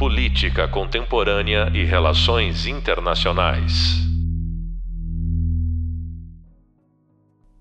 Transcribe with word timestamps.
Política 0.00 0.66
Contemporânea 0.66 1.70
e 1.74 1.84
Relações 1.84 2.64
Internacionais. 2.64 3.98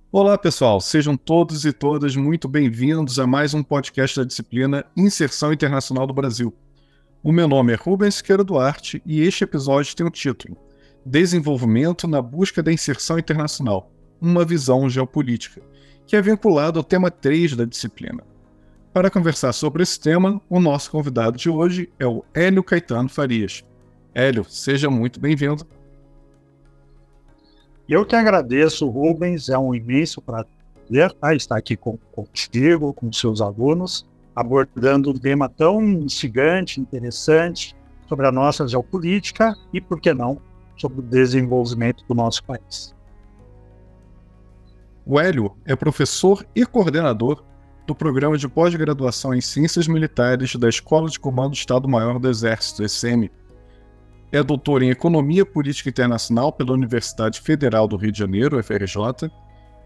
Olá, 0.10 0.38
pessoal. 0.38 0.80
Sejam 0.80 1.18
todos 1.18 1.66
e 1.66 1.74
todas 1.74 2.16
muito 2.16 2.48
bem-vindos 2.48 3.20
a 3.20 3.28
mais 3.28 3.54
um 3.54 3.62
podcast 3.62 4.22
da 4.22 4.26
disciplina 4.26 4.86
Inserção 4.96 5.52
Internacional 5.52 6.08
do 6.08 6.14
Brasil. 6.14 6.56
O 7.22 7.34
meu 7.34 7.46
nome 7.46 7.74
é 7.74 7.76
Rubens 7.76 8.16
Siqueira 8.16 8.42
Duarte 8.42 9.02
e 9.06 9.20
este 9.20 9.44
episódio 9.44 9.94
tem 9.94 10.08
o 10.08 10.10
título 10.10 10.58
Desenvolvimento 11.06 12.08
na 12.08 12.22
Busca 12.22 12.64
da 12.64 12.72
Inserção 12.72 13.20
Internacional 13.20 13.92
Uma 14.22 14.46
Visão 14.46 14.90
Geopolítica, 14.90 15.62
que 16.08 16.16
é 16.16 16.22
vinculado 16.22 16.80
ao 16.80 16.86
tema 16.86 17.12
3 17.12 17.58
da 17.58 17.66
disciplina. 17.66 18.29
Para 18.92 19.12
conversar 19.12 19.54
sobre 19.54 19.84
esse 19.84 20.00
tema, 20.00 20.42
o 20.50 20.60
nosso 20.60 20.90
convidado 20.90 21.38
de 21.38 21.48
hoje 21.48 21.94
é 22.00 22.08
o 22.08 22.26
Hélio 22.34 22.64
Caetano 22.64 23.08
Farias. 23.08 23.64
Hélio, 24.16 24.44
seja 24.46 24.90
muito 24.90 25.20
bem-vindo. 25.20 25.64
Eu 27.88 28.04
que 28.04 28.16
agradeço, 28.16 28.90
Rubens, 28.90 29.48
é 29.48 29.58
um 29.60 29.76
imenso 29.76 30.20
prazer 30.24 31.14
tá, 31.22 31.36
estar 31.36 31.56
aqui 31.56 31.78
com, 31.78 31.98
contigo, 32.12 32.92
com 32.92 33.14
seus 33.14 33.42
alunos, 33.42 34.10
abordando 34.36 35.12
um 35.12 35.18
tema 35.18 35.48
tão 35.48 35.84
instigante, 35.84 36.82
interessante 36.82 37.76
sobre 38.08 38.26
a 38.26 38.32
nossa 38.32 38.68
geopolítica 38.68 39.56
e, 39.72 39.80
por 39.80 40.02
que 40.02 40.16
não, 40.16 40.42
sobre 40.76 41.00
o 41.00 41.04
desenvolvimento 41.04 42.04
do 42.08 42.16
nosso 42.16 42.44
país. 42.44 42.96
O 45.06 45.20
Hélio 45.20 45.56
é 45.64 45.76
professor 45.76 46.44
e 46.56 46.66
coordenador 46.66 47.44
do 47.90 47.96
Programa 47.96 48.38
de 48.38 48.48
Pós-Graduação 48.48 49.34
em 49.34 49.42
Ciências 49.42 49.88
Militares 49.88 50.56
da 50.56 50.70
Escola 50.70 51.10
de 51.10 51.20
Comando 51.20 51.54
do 51.54 51.56
Estado-Maior 51.56 52.20
do 52.20 52.30
Exército, 52.30 52.84
ECM. 52.84 53.32
É 54.32 54.44
doutor 54.44 54.84
em 54.84 54.92
Economia 54.92 55.44
Política 55.44 55.90
Internacional 55.90 56.54
pela 56.54 56.74
Universidade 56.74 57.42
Federal 57.42 57.88
do 57.88 57.98
Rio 57.98 58.12
de 58.12 58.20
Janeiro, 58.20 58.62
FRJ, 58.62 59.32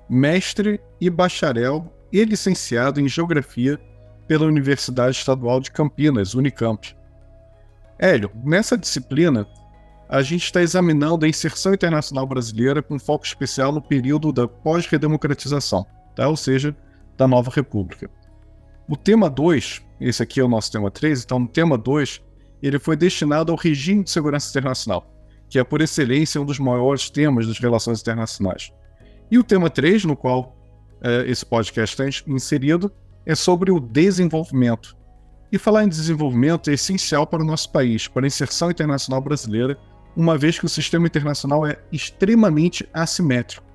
mestre 0.09 0.81
e 0.99 1.09
bacharel 1.09 1.95
e 2.11 2.25
licenciado 2.25 2.99
em 2.99 3.07
Geografia 3.07 3.79
pela 4.27 4.47
Universidade 4.47 5.15
Estadual 5.15 5.61
de 5.61 5.71
Campinas, 5.71 6.33
Unicamp. 6.33 6.93
Hélio, 7.97 8.29
nessa 8.43 8.77
disciplina, 8.77 9.47
a 10.09 10.21
gente 10.21 10.43
está 10.43 10.61
examinando 10.61 11.23
a 11.23 11.29
inserção 11.29 11.73
internacional 11.73 12.27
brasileira 12.27 12.83
com 12.83 12.99
foco 12.99 13.25
especial 13.25 13.71
no 13.71 13.81
período 13.81 14.33
da 14.33 14.45
pós-redemocratização, 14.45 15.85
tá? 16.13 16.27
ou 16.27 16.35
seja, 16.35 16.75
da 17.17 17.27
nova 17.27 17.51
república. 17.53 18.09
O 18.87 18.97
tema 18.97 19.29
2, 19.29 19.81
esse 20.01 20.21
aqui 20.21 20.39
é 20.39 20.43
o 20.43 20.47
nosso 20.47 20.71
tema 20.71 20.91
3, 20.91 21.23
então 21.23 21.41
o 21.41 21.47
tema 21.47 21.77
2, 21.77 22.21
ele 22.61 22.79
foi 22.79 22.95
destinado 22.95 23.51
ao 23.51 23.57
regime 23.57 24.03
de 24.03 24.11
segurança 24.11 24.49
internacional, 24.49 25.09
que 25.49 25.57
é 25.57 25.63
por 25.63 25.81
excelência 25.81 26.41
um 26.41 26.45
dos 26.45 26.59
maiores 26.59 27.09
temas 27.09 27.47
das 27.47 27.59
relações 27.59 28.01
internacionais. 28.01 28.71
E 29.31 29.37
o 29.37 29.43
tema 29.43 29.69
3, 29.69 30.05
no 30.05 30.15
qual 30.15 30.55
é, 31.01 31.29
esse 31.29 31.45
podcast 31.45 32.01
está 32.01 32.23
inserido, 32.27 32.91
é 33.25 33.35
sobre 33.35 33.71
o 33.71 33.79
desenvolvimento. 33.79 34.97
E 35.51 35.57
falar 35.57 35.83
em 35.83 35.89
desenvolvimento 35.89 36.69
é 36.69 36.73
essencial 36.73 37.27
para 37.27 37.43
o 37.43 37.45
nosso 37.45 37.71
país, 37.71 38.07
para 38.07 38.25
a 38.25 38.27
inserção 38.27 38.71
internacional 38.71 39.21
brasileira, 39.21 39.77
uma 40.15 40.37
vez 40.37 40.59
que 40.59 40.65
o 40.65 40.69
sistema 40.69 41.07
internacional 41.07 41.65
é 41.65 41.77
extremamente 41.91 42.87
assimétrico. 42.93 43.65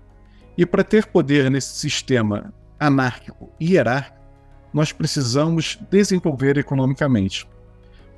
E 0.56 0.66
para 0.66 0.84
ter 0.84 1.06
poder 1.06 1.50
nesse 1.50 1.76
sistema 1.76 2.52
anárquico 2.78 3.50
e 3.58 3.74
hierárquico, 3.74 4.18
nós 4.72 4.92
precisamos 4.92 5.78
desenvolver 5.90 6.58
economicamente, 6.58 7.48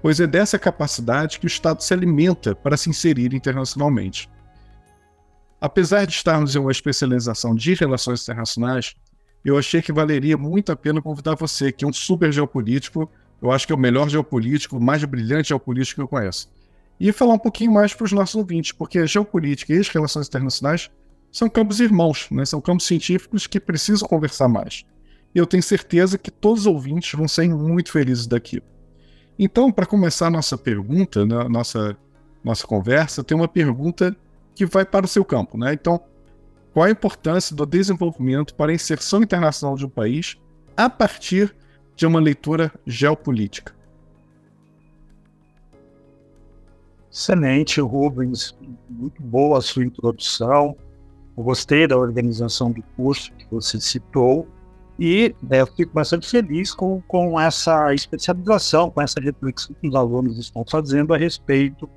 pois 0.02 0.20
é 0.20 0.26
dessa 0.26 0.58
capacidade 0.58 1.38
que 1.38 1.46
o 1.46 1.48
Estado 1.48 1.82
se 1.82 1.94
alimenta 1.94 2.54
para 2.54 2.76
se 2.76 2.90
inserir 2.90 3.34
internacionalmente. 3.34 4.28
Apesar 5.60 6.06
de 6.06 6.12
estarmos 6.12 6.56
em 6.56 6.58
uma 6.58 6.72
especialização 6.72 7.54
de 7.54 7.74
relações 7.74 8.22
internacionais, 8.22 8.94
eu 9.44 9.58
achei 9.58 9.80
que 9.80 9.92
valeria 9.92 10.36
muito 10.36 10.72
a 10.72 10.76
pena 10.76 11.00
convidar 11.00 11.34
você, 11.34 11.70
que 11.70 11.84
é 11.84 11.88
um 11.88 11.92
super 11.92 12.32
geopolítico, 12.32 13.10
eu 13.40 13.50
acho 13.50 13.66
que 13.66 13.72
é 13.72 13.76
o 13.76 13.78
melhor 13.78 14.08
geopolítico, 14.08 14.76
o 14.76 14.82
mais 14.82 15.04
brilhante 15.04 15.48
geopolítico 15.48 15.96
que 15.96 16.02
eu 16.02 16.08
conheço, 16.08 16.50
e 16.98 17.12
falar 17.12 17.34
um 17.34 17.38
pouquinho 17.38 17.72
mais 17.72 17.94
para 17.94 18.04
os 18.04 18.12
nossos 18.12 18.34
ouvintes, 18.34 18.72
porque 18.72 18.98
a 18.98 19.06
geopolítica 19.06 19.72
e 19.72 19.78
as 19.78 19.88
relações 19.88 20.28
internacionais 20.28 20.90
são 21.30 21.48
campos 21.48 21.80
irmãos, 21.80 22.28
né? 22.30 22.44
são 22.44 22.60
campos 22.60 22.86
científicos 22.86 23.46
que 23.46 23.60
precisam 23.60 24.08
conversar 24.08 24.48
mais. 24.48 24.84
E 25.34 25.38
eu 25.38 25.46
tenho 25.46 25.62
certeza 25.62 26.18
que 26.18 26.30
todos 26.30 26.60
os 26.60 26.66
ouvintes 26.66 27.12
vão 27.12 27.28
sair 27.28 27.48
muito 27.48 27.92
felizes 27.92 28.26
daqui. 28.26 28.62
Então, 29.38 29.70
para 29.70 29.86
começar 29.86 30.26
a 30.26 30.30
nossa 30.30 30.58
pergunta, 30.58 31.24
né, 31.24 31.48
nossa, 31.48 31.96
nossa 32.42 32.66
conversa, 32.66 33.22
tem 33.22 33.36
uma 33.36 33.48
pergunta 33.48 34.14
que 34.54 34.66
vai 34.66 34.84
para 34.84 35.06
o 35.06 35.08
seu 35.08 35.24
campo. 35.24 35.56
Né? 35.56 35.72
Então, 35.72 36.00
qual 36.72 36.86
a 36.86 36.90
importância 36.90 37.54
do 37.54 37.64
desenvolvimento 37.64 38.54
para 38.54 38.72
a 38.72 38.74
inserção 38.74 39.22
internacional 39.22 39.76
de 39.76 39.86
um 39.86 39.88
país 39.88 40.36
a 40.76 40.90
partir 40.90 41.54
de 41.96 42.06
uma 42.06 42.20
leitura 42.20 42.72
geopolítica? 42.86 43.74
Excelente, 47.10 47.80
Rubens. 47.80 48.56
Muito 48.88 49.20
boa 49.22 49.58
a 49.58 49.60
sua 49.60 49.84
introdução. 49.84 50.76
Eu 51.36 51.44
gostei 51.44 51.86
da 51.86 51.96
organização 51.96 52.70
do 52.70 52.82
curso 52.96 53.32
que 53.32 53.46
você 53.50 53.80
citou 53.80 54.46
e 54.98 55.34
né, 55.42 55.62
eu 55.62 55.66
fico 55.66 55.94
bastante 55.94 56.28
feliz 56.28 56.74
com, 56.74 57.00
com 57.08 57.40
essa 57.40 57.94
especialização, 57.94 58.90
com 58.90 59.00
essa 59.00 59.18
reflexão 59.20 59.74
que 59.80 59.88
os 59.88 59.94
alunos 59.94 60.38
estão 60.38 60.64
fazendo 60.68 61.14
a 61.14 61.16
respeito 61.16 61.88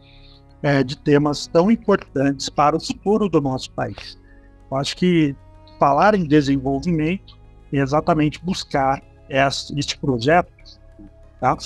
é, 0.61 0.81
de 0.81 0.97
temas 0.97 1.45
tão 1.47 1.69
importantes 1.69 2.47
para 2.47 2.77
o 2.77 2.79
futuro 2.79 3.27
do 3.27 3.41
nosso 3.41 3.69
país. 3.72 4.17
Eu 4.72 4.77
acho 4.77 4.95
que 4.95 5.35
falar 5.77 6.16
em 6.16 6.25
desenvolvimento 6.25 7.38
é 7.73 7.77
exatamente 7.77 8.43
buscar 8.43 9.03
este 9.29 9.97
projeto. 9.97 10.51
Tá? 11.41 11.57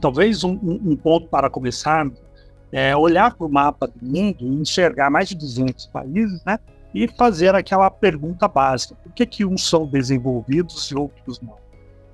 Talvez 0.00 0.42
um, 0.42 0.58
um 0.62 0.96
ponto 0.96 1.28
para 1.28 1.48
começar 1.48 2.10
é 2.72 2.96
olhar 2.96 3.34
para 3.34 3.46
o 3.46 3.50
mapa 3.50 3.86
do 3.86 4.04
mundo 4.04 4.44
e 4.44 4.60
enxergar 4.60 5.10
mais 5.10 5.28
de 5.28 5.34
200 5.36 5.86
países, 5.86 6.42
né? 6.44 6.58
E 6.94 7.08
fazer 7.08 7.54
aquela 7.54 7.90
pergunta 7.90 8.48
básica: 8.48 8.94
por 8.94 9.12
que, 9.12 9.26
que 9.26 9.44
uns 9.44 9.68
são 9.68 9.86
desenvolvidos 9.86 10.90
e 10.90 10.96
outros 10.96 11.40
não? 11.40 11.56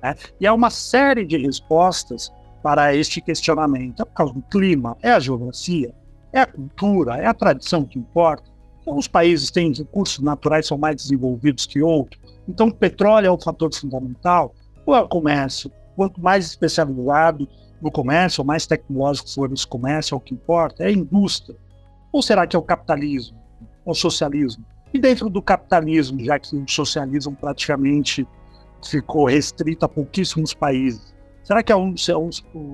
Né? 0.01 0.15
E 0.39 0.47
há 0.47 0.53
uma 0.53 0.69
série 0.69 1.25
de 1.25 1.37
respostas 1.37 2.31
para 2.61 2.95
este 2.95 3.21
questionamento. 3.21 4.01
É 4.01 4.05
por 4.05 4.13
causa 4.13 4.33
do 4.33 4.41
clima? 4.41 4.97
É 5.01 5.11
a 5.11 5.19
geografia? 5.19 5.93
É 6.33 6.41
a 6.41 6.47
cultura? 6.47 7.17
É 7.17 7.27
a 7.27 7.33
tradição 7.33 7.85
que 7.85 7.99
importa? 7.99 8.43
Alguns 8.85 9.07
países 9.07 9.51
têm 9.51 9.71
recursos 9.71 10.19
naturais 10.19 10.67
são 10.67 10.77
mais 10.77 10.95
desenvolvidos 10.95 11.65
que 11.65 11.81
outros. 11.81 12.19
Então, 12.47 12.67
o 12.67 12.73
petróleo 12.73 13.27
é 13.27 13.31
o 13.31 13.39
fator 13.39 13.73
fundamental? 13.73 14.53
Ou 14.85 14.95
é 14.95 15.01
o 15.01 15.07
comércio? 15.07 15.71
Quanto 15.95 16.19
mais 16.19 16.45
especializado 16.47 17.47
no 17.81 17.91
comércio, 17.91 18.43
mais 18.43 18.65
tecnológico 18.65 19.29
for 19.29 19.51
esse 19.53 19.65
comércio, 19.65 20.15
é 20.15 20.17
o 20.17 20.19
que 20.19 20.33
importa? 20.33 20.83
É 20.83 20.87
a 20.87 20.91
indústria? 20.91 21.57
Ou 22.11 22.21
será 22.21 22.47
que 22.47 22.55
é 22.55 22.59
o 22.59 22.63
capitalismo? 22.63 23.37
Ao 23.85 23.93
socialismo. 23.93 24.65
E 24.93 24.99
dentro 24.99 25.29
do 25.29 25.41
capitalismo, 25.41 26.23
já 26.23 26.39
que 26.39 26.55
o 26.55 26.69
socialismo 26.69 27.35
praticamente 27.35 28.27
ficou 28.83 29.25
restrito 29.25 29.85
a 29.85 29.89
pouquíssimos 29.89 30.53
países, 30.53 31.13
será 31.43 31.61
que 31.61 31.71
é 31.71 31.75
são, 31.97 32.29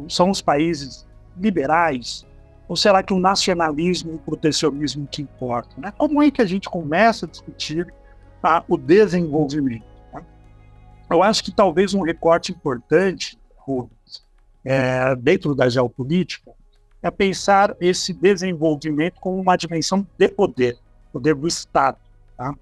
são 0.07 0.29
os 0.29 0.41
países 0.41 1.07
liberais? 1.37 2.25
Ou 2.67 2.75
será 2.75 3.03
que 3.03 3.13
o 3.13 3.19
nacionalismo 3.19 4.11
e 4.11 4.15
o 4.15 4.19
protecionismo 4.19 5.07
que 5.07 5.23
importam? 5.23 5.81
Né? 5.81 5.91
Como 5.97 6.21
é 6.21 6.31
que 6.31 6.41
a 6.41 6.45
gente 6.45 6.69
começa 6.69 7.25
a 7.25 7.29
discutir 7.29 7.91
tá, 8.41 8.63
o 8.67 8.77
desenvolvimento? 8.77 9.83
Né? 10.13 10.23
Eu 11.09 11.21
acho 11.21 11.43
que 11.43 11.51
talvez 11.51 11.93
um 11.93 12.01
recorte 12.01 12.51
importante, 12.51 13.37
é, 14.63 15.15
dentro 15.15 15.53
da 15.53 15.67
geopolítica, 15.67 16.51
é 17.01 17.09
pensar 17.09 17.75
esse 17.81 18.13
desenvolvimento 18.13 19.19
como 19.19 19.41
uma 19.41 19.57
dimensão 19.57 20.07
de 20.17 20.29
poder 20.29 20.77
poder 21.11 21.35
do 21.35 21.47
Estado. 21.47 21.97
Tá? 22.37 22.53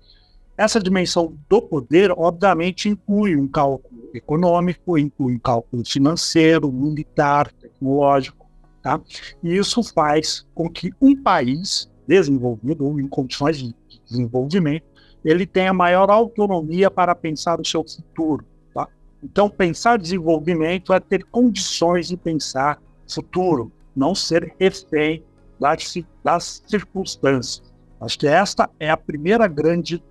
Essa 0.58 0.80
dimensão 0.80 1.34
do 1.48 1.62
poder, 1.62 2.12
obviamente, 2.12 2.90
inclui 2.90 3.36
um 3.36 3.48
cálculo 3.48 4.10
econômico, 4.14 4.98
inclui 4.98 5.36
um 5.36 5.40
cálculo 5.40 5.86
financeiro, 5.86 6.72
militar, 6.72 7.52
tecnológico. 7.54 8.46
Tá? 8.82 9.00
E 9.44 9.56
isso 9.56 9.82
faz 9.84 10.46
com 10.54 10.70
que 10.70 10.92
um 11.02 11.16
país 11.16 11.90
desenvolvido 12.10 12.86
ou 12.86 13.00
em 13.00 13.08
condições 13.08 13.60
de 13.60 13.76
desenvolvimento, 14.10 14.84
ele 15.24 15.46
tenha 15.46 15.72
maior 15.72 16.10
autonomia 16.10 16.90
para 16.90 17.14
pensar 17.14 17.62
o 17.62 17.66
seu 17.66 17.86
futuro. 17.88 18.44
Tá? 18.74 18.88
Então, 19.24 19.48
pensar 19.48 20.00
desenvolvimento 20.00 20.92
é 20.92 21.00
ter 21.00 21.24
condições 21.26 22.08
de 22.08 22.18
pensar 22.18 22.82
futuro, 23.08 23.72
não 23.96 24.16
ser 24.16 24.56
refém 24.60 25.24
das, 25.60 25.94
das 26.24 26.64
circunstâncias. 26.66 27.69
Acho 28.02 28.18
que 28.18 28.28
esta 28.28 28.70
é 28.80 28.90
a 28.90 28.98
primeira 28.98 29.48
grande 29.48 30.04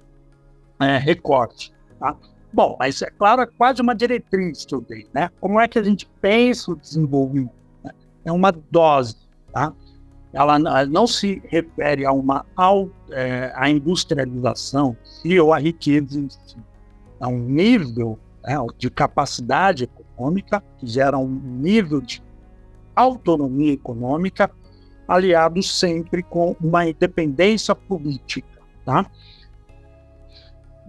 é, 0.81 0.99
recorte. 0.99 1.73
Tá? 1.99 2.17
Bom, 2.52 2.76
mas 2.79 3.02
é 3.02 3.11
claro, 3.11 3.43
é 3.43 3.46
quase 3.46 3.81
uma 3.82 3.94
diretriz 3.94 4.64
que 4.64 4.75
eu 4.75 4.81
dei. 4.81 5.06
Né? 5.12 5.31
Como 5.40 5.61
é 5.61 5.67
que 5.67 5.79
a 5.79 5.82
gente 5.82 6.08
pensa 6.20 6.73
o 6.73 6.76
desenvolvimento? 6.76 7.52
Né? 7.82 7.93
é 8.25 8.32
uma 8.32 8.52
dose, 8.52 9.17
tá? 9.52 9.73
Ela, 10.32 10.58
não 10.87 11.06
se 11.06 11.43
refere 11.46 12.05
a 12.05 12.12
uma 12.12 12.44
ao, 12.55 12.90
é, 13.11 13.50
a 13.55 13.70
industrialização 13.70 14.94
e 15.25 15.41
ou 15.41 15.55
a 15.55 15.58
riqueza 15.58 16.20
em 16.20 16.29
si. 16.29 16.56
É 17.19 17.26
um 17.26 17.38
nível 17.38 18.19
né, 18.44 18.55
de 18.76 18.91
capacidade 18.91 19.84
econômica 19.84 20.62
que 20.79 20.87
gera 20.87 21.17
um 21.17 21.29
nível 21.29 22.00
de 22.00 22.23
autonomia 22.94 23.73
econômica 23.73 24.50
aliado 25.08 25.62
sempre 25.62 26.22
com 26.22 26.55
uma 26.60 26.87
independência 26.87 27.75
política, 27.75 28.60
tá? 28.84 29.10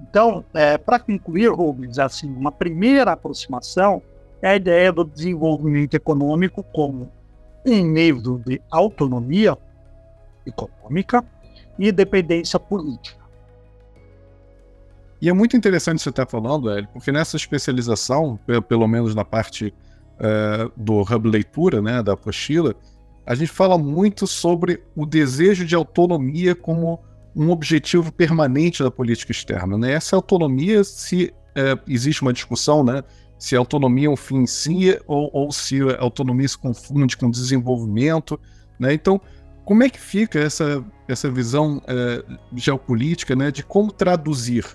Então, 0.02 0.44
é, 0.54 0.78
para 0.78 1.00
concluir, 1.00 1.50
Rubens, 1.52 1.98
assim, 1.98 2.30
uma 2.30 2.52
primeira 2.52 3.14
aproximação 3.14 4.02
é 4.42 4.50
a 4.50 4.56
ideia 4.56 4.92
do 4.92 5.06
desenvolvimento 5.06 5.94
econômico 5.94 6.64
como 6.64 7.12
um 7.66 7.86
nível 7.86 8.38
de 8.40 8.62
autonomia 8.70 9.58
econômica 10.46 11.24
e 11.78 11.92
dependência 11.92 12.60
política. 12.60 13.20
E 15.22 15.30
é 15.30 15.34
muito 15.34 15.58
interessante 15.58 16.02
você 16.02 16.10
estar 16.10 16.26
falando, 16.26 16.70
Hélio, 16.70 16.88
porque 16.94 17.12
nessa 17.12 17.36
especialização, 17.36 18.40
pelo 18.68 18.88
menos 18.88 19.14
na 19.14 19.26
parte 19.26 19.74
uh, 20.16 20.72
do 20.78 21.02
Hub 21.02 21.30
Leitura, 21.30 21.82
né, 21.82 22.02
da 22.02 22.14
apostila, 22.14 22.74
a 23.30 23.36
gente 23.36 23.52
fala 23.52 23.78
muito 23.78 24.26
sobre 24.26 24.84
o 24.96 25.06
desejo 25.06 25.64
de 25.64 25.76
autonomia 25.76 26.56
como 26.56 27.00
um 27.36 27.52
objetivo 27.52 28.12
permanente 28.12 28.82
da 28.82 28.90
política 28.90 29.32
externa. 29.32 29.78
Né? 29.78 29.92
Essa 29.92 30.16
autonomia, 30.16 30.84
se 30.84 31.32
é, 31.56 31.78
existe 31.88 32.24
uma 32.24 32.34
discussão, 32.34 32.84
né, 32.84 33.04
se 33.38 33.56
a 33.56 33.60
autonomia 33.60 34.08
é 34.08 34.10
um 34.10 34.16
fim 34.16 34.38
em 34.38 34.48
si 34.48 35.00
ou, 35.06 35.30
ou 35.32 35.52
se 35.52 35.80
a 35.80 36.02
autonomia 36.02 36.48
se 36.48 36.58
confunde 36.58 37.16
com 37.16 37.30
desenvolvimento. 37.30 38.40
Né? 38.80 38.96
Então, 38.96 39.22
como 39.64 39.84
é 39.84 39.92
que 39.92 40.00
fica 40.00 40.40
essa, 40.40 40.84
essa 41.08 41.30
visão 41.30 41.84
é, 41.86 42.26
geopolítica 42.56 43.36
né, 43.36 43.52
de 43.52 43.62
como 43.62 43.92
traduzir 43.92 44.66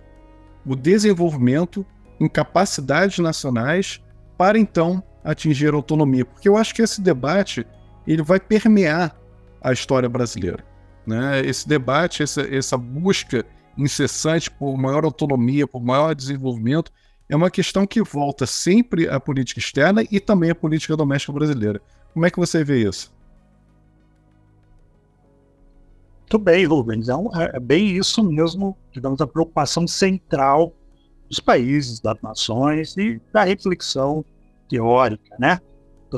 o 0.65 0.77
desenvolvimento 0.77 1.85
em 2.21 2.29
capacidades 2.29 3.19
nacionais 3.19 4.01
para 4.39 4.57
então 4.57 5.03
atingir 5.25 5.73
a 5.73 5.77
autonomia? 5.77 6.25
Porque 6.25 6.49
eu 6.49 6.57
acho 6.57 6.73
que 6.73 6.83
esse 6.83 7.01
debate 7.01 7.67
ele 8.07 8.23
vai 8.23 8.39
permear 8.39 9.17
a 9.61 9.73
história 9.73 10.09
brasileira. 10.09 10.65
Né? 11.07 11.45
Esse 11.45 11.69
debate, 11.69 12.23
essa, 12.23 12.43
essa 12.43 12.77
busca 12.77 13.45
incessante 13.77 14.51
por 14.51 14.77
maior 14.77 15.05
autonomia, 15.05 15.67
por 15.67 15.83
maior 15.83 16.15
desenvolvimento, 16.15 16.93
é 17.29 17.35
uma 17.35 17.51
questão 17.51 17.87
que 17.87 18.03
volta 18.03 18.47
sempre 18.47 19.09
à 19.09 19.19
política 19.19 19.59
externa 19.59 20.05
e 20.11 20.21
também 20.21 20.51
à 20.51 20.55
política 20.55 20.97
doméstica 20.97 21.33
brasileira. 21.33 21.81
Como 22.13 22.25
é 22.25 22.31
que 22.31 22.39
você 22.39 22.63
vê 22.63 22.87
isso? 22.89 23.13
Muito 26.21 26.39
bem, 26.39 26.65
Rubens. 26.65 27.09
É, 27.09 27.17
um, 27.17 27.29
é 27.35 27.61
bem 27.61 27.97
isso 27.97 28.23
mesmo, 28.23 28.77
digamos, 28.93 29.21
a 29.21 29.27
preocupação 29.27 29.87
central 29.87 30.73
dos 31.29 31.41
países, 31.41 32.01
das 32.01 32.21
nações 32.23 32.97
e 32.97 33.21
da 33.33 33.45
reflexão 33.45 34.25
teórica, 34.69 35.37
né? 35.39 35.61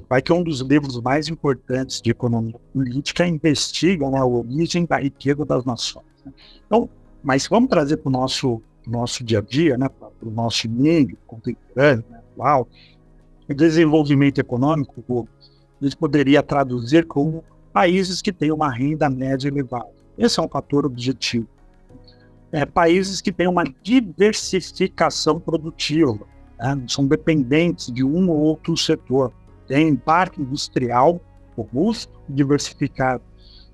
Tanto 0.01 0.23
que 0.23 0.33
é 0.33 0.35
um 0.35 0.43
dos 0.43 0.61
livros 0.61 1.01
mais 1.01 1.29
importantes 1.29 2.03
de 2.03 2.11
economia 2.11 2.59
política 2.73 3.27
investiga 3.27 4.11
né, 4.11 4.19
a 4.19 4.27
origem 4.27 4.85
da 4.85 4.99
riqueza 4.99 5.45
das 5.45 5.65
nações. 5.65 6.05
Né? 6.25 6.33
Então, 6.67 6.89
mas 7.23 7.47
vamos 7.47 7.71
trazer 7.71 7.97
para 7.97 8.09
o 8.09 8.13
nosso, 8.13 8.63
nosso 8.87 9.25
dia 9.25 9.39
a 9.39 9.43
dia, 9.43 9.79
né, 9.79 9.89
para 9.89 10.11
o 10.23 10.31
nosso 10.31 10.69
mundo 10.69 11.17
contemporâneo, 11.27 12.05
né, 12.11 12.19
atual, 12.19 12.69
o 13.49 13.55
desenvolvimento 13.55 14.39
econômico, 14.39 15.29
a 15.81 15.85
gente 15.85 15.97
poderia 15.97 16.43
traduzir 16.43 17.07
como 17.07 17.43
países 17.73 18.21
que 18.21 18.33
têm 18.33 18.53
uma 18.53 18.71
renda 18.71 19.09
média 19.09 19.49
elevada. 19.49 19.89
Esse 20.19 20.41
é 20.41 20.43
um 20.43 20.49
fator 20.49 20.85
objetivo. 20.85 21.49
É, 22.53 22.65
países 22.65 23.21
que 23.21 23.33
têm 23.33 23.47
uma 23.47 23.65
diversificação 23.83 25.41
produtiva, 25.41 26.27
né, 26.59 26.83
são 26.87 27.07
dependentes 27.07 27.91
de 27.93 28.05
um 28.05 28.29
ou 28.29 28.37
outro 28.37 28.77
setor 28.77 29.33
tem 29.67 29.95
parque 29.97 30.41
industrial 30.41 31.21
robusto, 31.57 32.21
diversificado. 32.29 33.23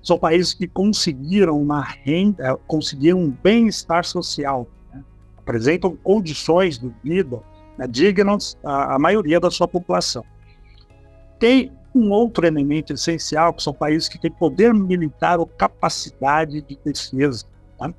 São 0.01 0.17
países 0.17 0.53
que 0.53 0.67
conseguiram 0.67 1.61
uma 1.61 1.81
renda, 1.81 2.57
conseguiram 2.67 3.19
um 3.19 3.29
bem-estar 3.29 4.03
social, 4.05 4.67
né? 4.93 5.03
apresentam 5.37 5.95
condições 5.97 6.79
de 6.79 6.91
vida 7.03 7.41
né, 7.77 7.87
dignas 7.87 8.57
à, 8.63 8.95
à 8.95 8.99
maioria 8.99 9.39
da 9.39 9.51
sua 9.51 9.67
população. 9.67 10.25
Tem 11.39 11.71
um 11.95 12.09
outro 12.09 12.45
elemento 12.45 12.93
essencial, 12.93 13.53
que 13.53 13.61
são 13.61 13.73
países 13.73 14.09
que 14.09 14.19
têm 14.19 14.31
poder 14.31 14.73
militar 14.73 15.39
ou 15.39 15.45
capacidade 15.45 16.61
de 16.61 16.77
defesa. 16.83 17.45
Tá? 17.77 17.93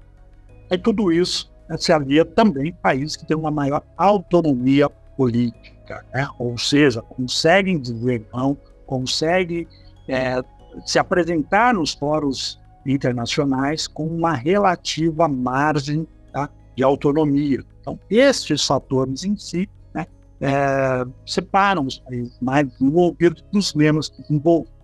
E 0.71 0.79
tudo 0.79 1.13
isso 1.13 1.51
né, 1.69 1.77
se 1.77 1.93
alia 1.93 2.25
também 2.25 2.73
países 2.73 3.17
que 3.17 3.27
têm 3.27 3.37
uma 3.37 3.51
maior 3.51 3.83
autonomia 3.97 4.91
política 5.17 5.74
né? 6.13 6.29
ou 6.39 6.57
seja, 6.59 7.03
conseguem 7.03 7.79
dizer 7.79 8.27
não, 8.33 8.57
conseguem 8.87 9.67
é, 10.09 10.43
se 10.85 10.99
apresentar 10.99 11.75
nos 11.75 11.93
fóruns 11.93 12.61
internacionais 12.87 13.87
com 13.87 14.07
uma 14.07 14.35
relativa 14.35 15.29
margem 15.29 16.07
tá, 16.33 16.51
de 16.77 16.83
autonomia. 16.83 17.65
Então, 17.81 17.99
estes 18.11 18.67
fatores 18.67 19.25
em 19.25 19.37
si 19.37 19.69
né, 19.95 20.07
é, 20.41 21.05
separam 21.27 21.87
os 21.87 21.99
países 21.99 22.39
mais 22.41 22.67
desenvolvidos 22.69 23.43
dos 23.53 23.75
menos 23.75 24.11
desenvolvidos. 24.11 24.75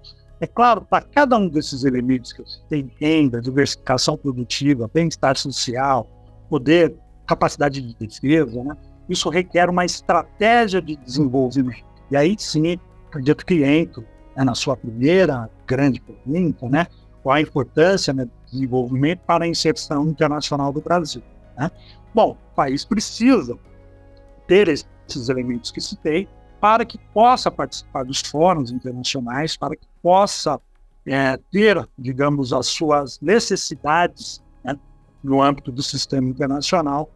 É 0.41 0.46
claro, 0.46 0.82
para 0.82 1.05
cada 1.05 1.37
um 1.37 1.49
desses 1.49 1.85
elementos 1.85 2.32
que 2.32 2.41
eu 2.41 2.46
citei, 2.46 2.91
renda, 2.99 3.43
diversificação 3.43 4.17
produtiva, 4.17 4.91
bem-estar 4.93 5.37
social, 5.37 6.08
poder, 6.49 6.96
capacidade 7.26 7.81
de 7.81 7.94
defesa, 7.94 8.64
né, 8.64 8.76
isso 9.11 9.29
requer 9.29 9.69
uma 9.69 9.85
estratégia 9.85 10.81
de 10.81 10.97
desenvolvimento. 10.97 11.85
E 12.11 12.17
aí 12.17 12.37
sim, 12.39 12.79
acredito 13.09 13.45
que 13.45 13.65
entro 13.65 14.05
né, 14.37 14.45
na 14.45 14.55
sua 14.55 14.77
primeira 14.77 15.51
grande 15.67 16.01
pergunta, 16.01 16.69
né? 16.69 16.87
Qual 17.23 17.35
a 17.35 17.41
importância 17.41 18.15
né, 18.15 18.25
do 18.25 18.33
desenvolvimento 18.51 19.21
para 19.27 19.45
a 19.45 19.49
inserção 19.49 20.09
internacional 20.09 20.73
do 20.73 20.81
Brasil? 20.81 21.23
Né? 21.59 21.71
Bom, 22.15 22.37
o 22.53 22.55
país 22.55 22.85
precisa 22.85 23.59
ter 24.47 24.69
esses 24.69 25.29
elementos 25.29 25.71
que 25.71 25.81
citei 25.81 26.29
para 26.61 26.85
que 26.85 26.99
possa 27.13 27.51
participar 27.51 28.05
dos 28.05 28.21
fóruns 28.21 28.71
internacionais, 28.71 29.56
para 29.56 29.77
que 29.77 29.87
possa 30.03 30.61
é, 31.06 31.39
ter, 31.51 31.87
digamos, 31.99 32.53
as 32.53 32.67
suas 32.67 33.19
necessidades 33.20 34.43
né, 34.63 34.79
no 35.23 35.43
âmbito 35.43 35.73
do 35.73 35.82
sistema 35.82 36.29
internacional 36.29 37.11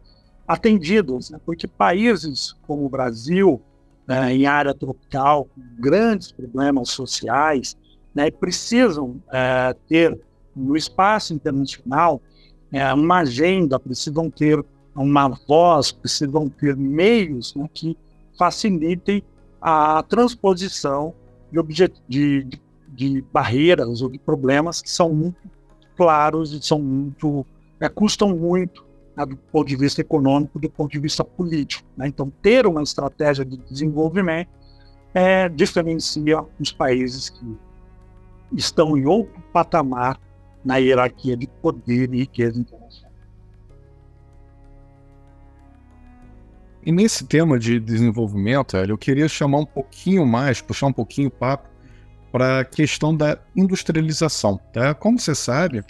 atendidos, 0.47 1.29
né? 1.29 1.39
porque 1.45 1.67
países 1.67 2.55
como 2.67 2.85
o 2.85 2.89
Brasil, 2.89 3.61
né, 4.07 4.33
em 4.33 4.45
área 4.45 4.73
tropical, 4.73 5.45
com 5.45 5.61
grandes 5.79 6.31
problemas 6.31 6.89
sociais, 6.89 7.75
né, 8.13 8.29
precisam 8.29 9.21
é, 9.31 9.75
ter 9.87 10.17
no 10.55 10.77
espaço 10.77 11.33
internacional 11.33 12.21
é, 12.71 12.93
uma 12.93 13.19
agenda, 13.19 13.79
precisam 13.79 14.29
ter 14.29 14.63
uma 14.95 15.27
voz, 15.47 15.91
precisam 15.91 16.47
ter 16.49 16.75
meios 16.75 17.53
né, 17.55 17.67
que 17.73 17.97
facilitem 18.37 19.23
a 19.61 20.03
transposição 20.03 21.13
de, 21.51 21.91
de, 22.07 22.47
de, 22.87 23.21
barreiras 23.33 24.01
ou 24.01 24.09
de 24.09 24.19
problemas 24.19 24.81
que 24.81 24.89
são 24.89 25.13
muito 25.13 25.37
claros 25.97 26.53
e 26.53 26.61
são 26.61 26.79
muito 26.79 27.45
é, 27.79 27.89
custam 27.89 28.35
muito 28.35 28.84
né, 29.15 29.25
do 29.25 29.35
ponto 29.37 29.67
de 29.67 29.75
vista 29.75 30.01
econômico, 30.01 30.59
do 30.59 30.69
ponto 30.69 30.91
de 30.91 30.99
vista 30.99 31.23
político. 31.23 31.87
Né? 31.95 32.07
Então, 32.07 32.31
ter 32.41 32.65
uma 32.67 32.83
estratégia 32.83 33.45
de 33.45 33.57
desenvolvimento 33.57 34.49
é, 35.13 35.47
diferencia 35.47 36.43
os 36.59 36.71
países 36.73 37.29
que 37.29 37.57
estão 38.51 38.97
em 38.97 39.05
outro 39.05 39.41
patamar 39.53 40.19
na 40.63 40.77
hierarquia 40.77 41.37
de 41.37 41.47
poder 41.47 42.13
e 42.13 42.19
riqueza 42.19 42.59
internacional. 42.59 43.11
E 46.85 46.91
nesse 46.91 47.25
tema 47.25 47.57
de 47.57 47.79
desenvolvimento, 47.79 48.75
eu 48.77 48.97
queria 48.97 49.27
chamar 49.27 49.59
um 49.59 49.65
pouquinho 49.65 50.25
mais, 50.25 50.61
puxar 50.61 50.87
um 50.87 50.93
pouquinho 50.93 51.29
o 51.29 51.31
papo 51.31 51.67
para 52.31 52.59
a 52.59 52.65
questão 52.65 53.15
da 53.15 53.39
industrialização. 53.55 54.59
Tá? 54.73 54.93
Como 54.93 55.17
você 55.17 55.33
sabe, 55.33 55.83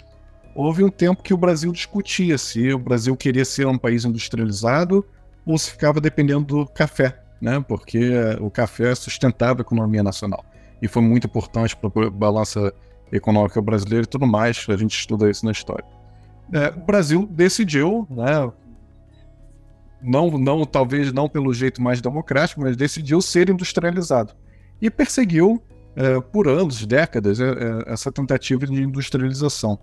houve 0.56 0.82
um 0.82 0.88
tempo 0.88 1.22
que 1.22 1.34
o 1.34 1.36
Brasil 1.36 1.70
discutia 1.70 2.38
se 2.38 2.72
o 2.72 2.78
Brasil 2.78 3.14
queria 3.14 3.44
ser 3.44 3.66
um 3.66 3.76
país 3.76 4.04
industrializado 4.04 5.04
ou 5.44 5.56
se 5.58 5.70
ficava 5.70 6.00
dependendo 6.00 6.44
do 6.44 6.66
café, 6.66 7.22
né? 7.40 7.62
Porque 7.68 8.10
o 8.40 8.50
café 8.50 8.94
sustentava 8.94 9.60
a 9.60 9.62
economia 9.62 10.02
nacional 10.02 10.44
e 10.80 10.88
foi 10.88 11.02
muito 11.02 11.26
importante 11.26 11.76
para 11.76 12.06
a 12.06 12.10
balança 12.10 12.72
econômica 13.12 13.60
brasileira 13.60 14.04
e 14.04 14.08
tudo 14.08 14.26
mais. 14.26 14.66
A 14.68 14.76
gente 14.76 14.98
estuda 14.98 15.30
isso 15.30 15.44
na 15.44 15.52
história. 15.52 15.84
É, 16.52 16.68
o 16.68 16.84
Brasil 16.84 17.28
decidiu, 17.30 18.06
né? 18.10 18.50
Não, 20.02 20.30
não, 20.38 20.64
talvez 20.64 21.12
não 21.12 21.28
pelo 21.28 21.52
jeito 21.52 21.82
mais 21.82 22.00
democrático, 22.00 22.60
mas 22.60 22.76
decidiu 22.76 23.20
ser 23.20 23.50
industrializado 23.50 24.34
e 24.80 24.90
perseguiu 24.90 25.62
é, 25.96 26.20
por 26.20 26.48
anos, 26.48 26.84
décadas, 26.86 27.40
é, 27.40 27.54
essa 27.86 28.12
tentativa 28.12 28.66
de 28.66 28.82
industrialização. 28.82 29.78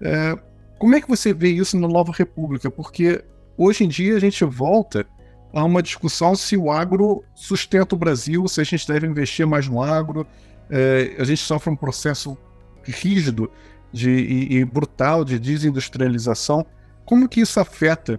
É, 0.00 0.38
como 0.78 0.94
é 0.94 1.00
que 1.00 1.08
você 1.08 1.32
vê 1.32 1.48
isso 1.48 1.78
na 1.78 1.88
Nova 1.88 2.12
República? 2.12 2.70
Porque 2.70 3.24
hoje 3.56 3.84
em 3.84 3.88
dia 3.88 4.16
a 4.16 4.20
gente 4.20 4.44
volta 4.44 5.06
a 5.52 5.64
uma 5.64 5.82
discussão 5.82 6.34
se 6.34 6.56
o 6.56 6.70
agro 6.70 7.22
sustenta 7.34 7.94
o 7.94 7.98
Brasil, 7.98 8.46
se 8.48 8.60
a 8.60 8.64
gente 8.64 8.86
deve 8.86 9.06
investir 9.06 9.46
mais 9.46 9.68
no 9.68 9.80
agro. 9.80 10.26
É, 10.68 11.14
a 11.18 11.24
gente 11.24 11.40
sofre 11.40 11.70
um 11.70 11.76
processo 11.76 12.36
rígido 12.82 13.50
de, 13.92 14.10
e, 14.10 14.56
e, 14.56 14.64
brutal 14.64 15.24
de 15.24 15.38
desindustrialização. 15.38 16.66
Como 17.04 17.28
que 17.28 17.40
isso 17.40 17.60
afeta 17.60 18.18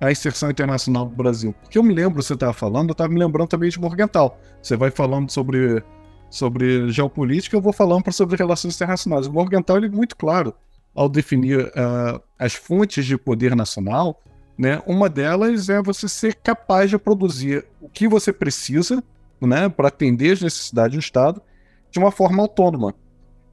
a 0.00 0.10
inserção 0.10 0.50
internacional 0.50 1.06
do 1.06 1.14
Brasil? 1.14 1.54
Porque 1.62 1.78
eu 1.78 1.82
me 1.82 1.94
lembro, 1.94 2.20
você 2.20 2.34
estava 2.34 2.52
falando, 2.52 2.88
eu 2.88 2.92
estava 2.92 3.12
me 3.12 3.18
lembrando 3.18 3.48
também 3.48 3.70
de 3.70 3.78
Morgenthau. 3.78 4.38
Você 4.60 4.76
vai 4.76 4.90
falando 4.90 5.30
sobre, 5.30 5.82
sobre 6.28 6.90
geopolítica, 6.90 7.56
eu 7.56 7.60
vou 7.60 7.72
falando 7.72 8.10
sobre 8.10 8.36
relações 8.36 8.74
internacionais. 8.74 9.28
O 9.28 9.32
Morgenthau 9.32 9.76
ele 9.76 9.86
é 9.86 9.90
muito 9.90 10.16
claro 10.16 10.52
ao 10.94 11.08
definir 11.08 11.66
uh, 11.66 12.22
as 12.38 12.54
fontes 12.54 13.06
de 13.06 13.16
poder 13.16 13.56
nacional 13.56 14.22
né? 14.56 14.82
Uma 14.86 15.08
delas 15.08 15.68
é 15.68 15.82
você 15.82 16.08
ser 16.08 16.34
capaz 16.36 16.90
de 16.90 16.98
produzir 16.98 17.64
o 17.80 17.88
que 17.88 18.06
você 18.06 18.32
precisa 18.32 19.02
né, 19.40 19.68
para 19.68 19.88
atender 19.88 20.32
as 20.32 20.42
necessidades 20.42 20.96
do 20.96 21.00
Estado 21.00 21.42
de 21.90 21.98
uma 21.98 22.10
forma 22.10 22.42
autônoma. 22.42 22.94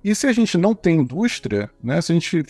E 0.03 0.13
se 0.13 0.27
a 0.27 0.31
gente 0.31 0.58
não 0.58 0.75
tem 0.75 1.00
indústria, 1.00 1.69
né, 1.84 2.00
se 2.01 2.12
a 2.12 2.15
gente 2.15 2.46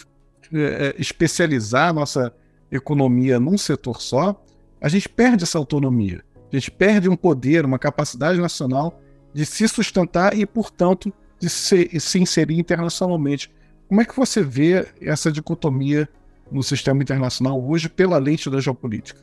é, 0.54 0.96
especializar 0.98 1.90
a 1.90 1.94
nossa 1.94 2.34
economia 2.72 3.40
num 3.40 3.58
setor 3.58 4.02
só, 4.02 4.44
a 4.82 4.90
gente 4.90 5.08
perde 5.08 5.44
essa 5.44 5.58
autonomia. 5.58 6.24
A 6.52 6.56
gente 6.56 6.70
perde 6.72 7.08
um 7.08 7.16
poder, 7.16 7.66
uma 7.66 7.80
capacidade 7.80 8.40
nacional 8.40 9.00
de 9.34 9.46
se 9.46 9.68
sustentar 9.68 10.38
e, 10.38 10.46
portanto, 10.46 11.14
de 11.40 11.50
se, 11.50 12.00
se 12.00 12.20
inserir 12.20 12.60
internacionalmente. 12.60 13.52
Como 13.90 14.02
é 14.02 14.06
que 14.06 14.16
você 14.16 14.44
vê 14.44 14.88
essa 15.02 15.32
dicotomia 15.32 16.08
no 16.52 16.62
sistema 16.62 17.02
internacional 17.02 17.60
hoje 17.60 17.90
pela 17.90 18.20
lente 18.20 18.48
da 18.48 18.62
geopolítica? 18.62 19.20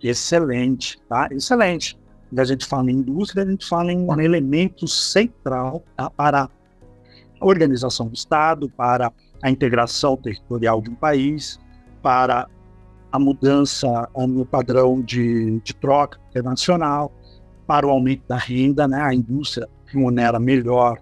Excelente, 0.00 1.00
tá? 1.08 1.26
Excelente. 1.32 1.98
Quando 2.28 2.38
a 2.38 2.44
gente 2.44 2.64
fala 2.64 2.92
em 2.92 2.94
indústria, 2.94 3.42
a 3.42 3.50
gente 3.50 3.68
fala 3.68 3.92
em 3.92 3.98
um 3.98 4.20
elemento 4.20 4.86
central 4.86 5.82
tá? 5.96 6.08
para 6.10 6.42
a 6.44 7.44
organização 7.44 8.06
do 8.06 8.14
Estado, 8.14 8.70
para 8.70 9.12
a 9.42 9.50
integração 9.50 10.16
territorial 10.16 10.80
de 10.80 10.90
um 10.90 10.94
país, 10.94 11.58
para 12.00 12.46
a 13.10 13.18
mudança 13.18 14.08
no 14.16 14.46
padrão 14.46 15.02
de, 15.02 15.58
de 15.58 15.74
troca 15.74 16.20
internacional, 16.30 17.12
para 17.66 17.84
o 17.84 17.90
aumento 17.90 18.22
da 18.28 18.36
renda, 18.36 18.86
né? 18.86 19.00
A 19.00 19.12
indústria 19.12 19.68
remunera 19.86 20.38
melhor 20.38 21.00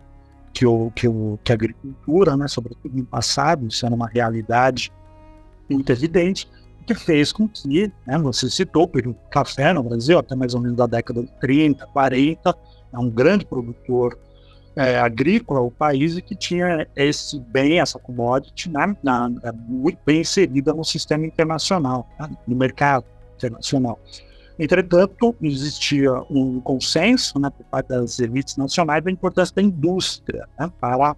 que, 0.53 0.67
o, 0.67 0.91
que, 0.91 1.09
o, 1.09 1.39
que 1.43 1.53
a 1.53 1.55
agricultura, 1.55 2.37
né? 2.37 2.49
Sobretudo 2.49 2.97
no 2.97 3.05
passado, 3.05 3.67
isso 3.67 3.85
era 3.85 3.95
uma 3.95 4.07
realidade 4.07 4.93
muito 5.69 5.91
evidente, 5.91 6.49
que 6.87 6.95
fez 6.95 7.33
com 7.33 7.49
que, 7.49 7.91
né, 8.07 8.19
você 8.19 8.51
citou 8.51 8.85
o 8.85 9.15
café 9.31 9.73
no 9.73 9.83
Brasil, 9.83 10.19
até 10.19 10.35
mais 10.35 10.55
ou 10.55 10.61
menos 10.61 10.77
da 10.77 10.87
década 10.87 11.23
de 11.23 11.33
30, 11.41 11.87
40, 11.87 12.55
é 12.93 12.99
um 12.99 13.09
grande 13.09 13.47
produtor 13.47 14.19
é, 14.75 14.99
agrícola, 14.99 15.61
o 15.61 15.71
país 15.71 16.19
que 16.21 16.35
tinha 16.35 16.87
esse 16.97 17.39
bem, 17.39 17.79
essa 17.79 17.99
commodity, 17.99 18.71
né, 18.71 18.97
na, 19.03 19.31
é 19.45 19.53
muito 19.53 19.99
bem 20.05 20.21
inserida 20.23 20.73
no 20.73 20.85
sistema 20.85 21.27
internacional, 21.27 22.09
né, 22.19 22.29
no 22.47 22.57
mercado 22.57 23.05
internacional. 23.37 23.99
Entretanto, 24.63 25.35
existia 25.43 26.13
um 26.31 26.61
consenso 26.61 27.37
né, 27.41 27.51
por 27.51 27.67
parte 27.67 27.89
das 27.89 28.21
elites 28.21 28.57
nacionais 28.57 29.03
da 29.03 29.11
importância 29.11 29.53
da 29.57 29.61
indústria 29.61 30.49
né, 30.57 30.71
para, 30.81 31.17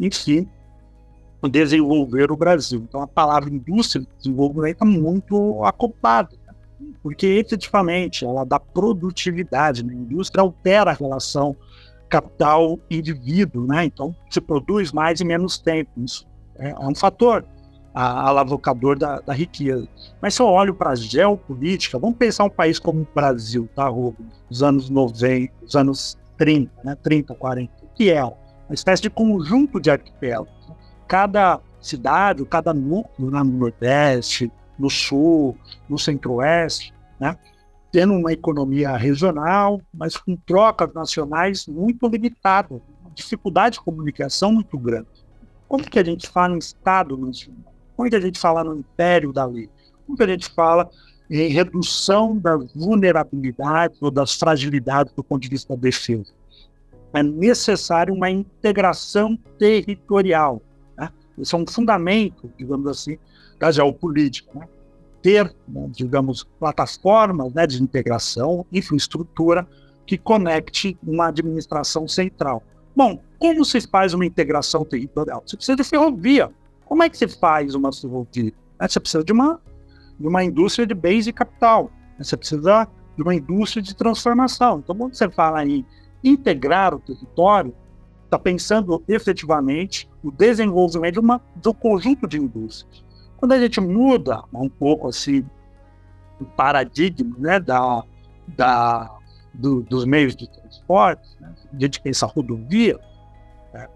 enfim, 0.00 0.48
desenvolver 1.50 2.32
o 2.32 2.36
Brasil. 2.36 2.80
Então, 2.88 3.02
a 3.02 3.06
palavra 3.06 3.50
indústria 3.50 4.02
de 4.02 4.08
desenvolvimento 4.16 4.76
está 4.76 4.86
muito 4.86 5.62
acoplada, 5.64 6.34
né? 6.46 6.54
porque 7.02 7.26
efetivamente 7.26 8.24
ela 8.24 8.42
dá 8.42 8.58
produtividade. 8.58 9.84
Né? 9.84 9.92
A 9.92 9.96
indústria 9.96 10.40
altera 10.40 10.92
a 10.92 10.94
relação 10.94 11.54
capital-indivíduo, 12.08 13.66
né? 13.66 13.84
então 13.84 14.16
se 14.30 14.40
produz 14.40 14.92
mais 14.92 15.20
em 15.20 15.26
menos 15.26 15.58
tempo. 15.58 15.90
Isso 15.98 16.26
é, 16.56 16.74
um 16.78 16.94
fator 16.94 17.44
alavancador 17.94 18.98
da, 18.98 19.20
da, 19.20 19.32
riqueza. 19.32 19.88
Mas 20.20 20.34
se 20.34 20.42
eu 20.42 20.46
olho 20.46 20.74
para 20.74 20.90
a 20.90 20.94
geopolítica, 20.94 21.98
vamos 21.98 22.16
pensar 22.16 22.44
um 22.44 22.50
país 22.50 22.78
como 22.78 23.02
o 23.02 23.08
Brasil, 23.14 23.68
tá? 23.74 23.90
Os 23.90 24.62
anos 24.62 24.88
90, 24.88 25.52
os 25.64 25.74
anos 25.74 26.18
30, 26.36 26.70
né? 26.84 26.96
30, 27.02 27.34
40, 27.34 27.72
que 27.94 28.10
é 28.10 28.22
uma 28.24 28.74
espécie 28.74 29.02
de 29.02 29.10
conjunto 29.10 29.80
de 29.80 29.90
arquipélagos 29.90 30.58
cada 31.08 31.60
cidade, 31.80 32.44
cada 32.44 32.74
núcleo 32.74 33.30
né, 33.30 33.42
no 33.42 33.52
Nordeste, 33.52 34.52
no 34.78 34.90
Sul, 34.90 35.56
no 35.88 35.98
Centro-Oeste, 35.98 36.92
né, 37.18 37.36
tendo 37.90 38.12
uma 38.12 38.32
economia 38.32 38.94
regional, 38.96 39.80
mas 39.92 40.16
com 40.16 40.36
trocas 40.36 40.92
nacionais 40.92 41.66
muito 41.66 42.06
limitadas, 42.06 42.80
dificuldade 43.14 43.78
de 43.78 43.80
comunicação 43.80 44.52
muito 44.52 44.78
grande. 44.78 45.08
Como 45.66 45.82
que 45.82 45.98
a 45.98 46.04
gente 46.04 46.28
fala 46.28 46.54
em 46.54 46.58
Estado 46.58 47.16
nacional? 47.16 47.74
Como 47.98 48.08
que 48.08 48.14
a 48.14 48.20
gente 48.20 48.38
fala 48.38 48.62
no 48.62 48.76
império 48.76 49.32
da 49.32 49.44
lei? 49.44 49.68
Como 50.06 50.16
que 50.16 50.22
a 50.22 50.28
gente 50.28 50.48
fala 50.50 50.88
em 51.28 51.48
redução 51.48 52.38
das 52.38 52.72
vulnerabilidades 52.72 54.00
ou 54.00 54.08
das 54.08 54.34
fragilidades 54.34 55.12
do 55.14 55.24
ponto 55.24 55.42
de 55.42 55.48
vista 55.48 55.74
da 55.74 55.82
defesa? 55.82 56.32
É 57.12 57.24
necessário 57.24 58.14
uma 58.14 58.30
integração 58.30 59.36
territorial, 59.58 60.62
isso 61.36 61.56
é 61.56 61.58
um 61.58 61.66
fundamento, 61.66 62.50
digamos 62.56 62.86
assim, 62.88 63.18
da 63.58 63.70
geopolítica. 63.70 64.50
Né? 64.54 64.68
Ter, 65.22 65.54
né, 65.66 65.88
digamos, 65.90 66.44
plataformas 66.58 67.52
né, 67.52 67.66
de 67.66 67.82
integração, 67.82 68.64
infraestrutura 68.72 69.66
que 70.06 70.16
conecte 70.16 70.96
uma 71.02 71.28
administração 71.28 72.06
central. 72.06 72.62
Bom, 72.94 73.20
como 73.38 73.64
se 73.64 73.80
faz 73.80 74.14
uma 74.14 74.24
integração 74.24 74.84
territorial? 74.84 75.42
Você 75.44 75.56
precisa 75.56 75.76
de 75.76 75.84
ferrovia. 75.84 76.50
Como 76.88 77.02
é 77.02 77.08
que 77.10 77.18
se 77.18 77.28
faz 77.28 77.74
uma 77.74 77.92
ferrovia? 77.92 78.52
Né, 78.80 78.88
você 78.88 78.98
precisa 78.98 79.22
de 79.22 79.32
uma, 79.32 79.60
de 80.18 80.26
uma 80.26 80.42
indústria 80.42 80.86
de 80.86 80.94
bens 80.94 81.26
e 81.26 81.32
capital. 81.32 81.90
Né, 82.18 82.24
você 82.24 82.36
precisa 82.36 82.88
de 83.14 83.22
uma 83.22 83.34
indústria 83.34 83.82
de 83.82 83.94
transformação. 83.94 84.78
Então, 84.78 84.96
quando 84.96 85.14
você 85.14 85.28
fala 85.28 85.64
em 85.66 85.84
integrar 86.24 86.94
o 86.94 86.98
território, 86.98 87.74
está 88.24 88.38
pensando 88.38 89.02
efetivamente 89.06 90.08
o 90.22 90.30
desenvolvimento 90.30 91.14
de, 91.14 91.20
uma, 91.20 91.42
um 91.66 91.72
conjunto 91.74 92.26
de 92.26 92.38
indústrias. 92.38 93.04
Quando 93.36 93.52
a 93.52 93.58
gente 93.58 93.80
muda 93.80 94.42
um 94.52 94.68
pouco 94.68 95.08
assim 95.08 95.44
o 96.40 96.44
paradigma 96.44 97.34
né, 97.38 97.60
da, 97.60 98.02
da, 98.48 99.18
do, 99.52 99.82
dos 99.82 100.04
meios 100.04 100.34
de 100.34 100.48
transporte, 100.48 101.28
né, 101.40 101.54
a 101.72 101.78
gente 101.78 102.00
pensa 102.00 102.26
rodovia, 102.26 102.98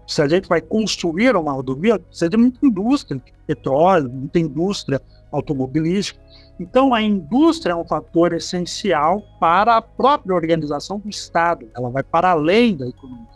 se 0.07 0.21
a 0.21 0.27
gente 0.27 0.47
vai 0.47 0.61
construir 0.61 1.35
uma 1.35 1.51
rodovia, 1.51 1.99
precisa 1.99 2.29
de 2.29 2.37
muita 2.37 2.65
indústria 2.65 3.21
petróleo, 3.45 4.09
muita 4.09 4.39
indústria 4.39 5.01
automobilística. 5.31 6.19
Então, 6.59 6.93
a 6.93 7.01
indústria 7.01 7.73
é 7.73 7.75
um 7.75 7.83
fator 7.83 8.33
essencial 8.33 9.23
para 9.39 9.77
a 9.77 9.81
própria 9.81 10.35
organização 10.35 10.99
do 10.99 11.09
Estado, 11.09 11.67
ela 11.75 11.89
vai 11.89 12.03
para 12.03 12.29
além 12.31 12.77
da 12.77 12.87
economia. 12.87 13.27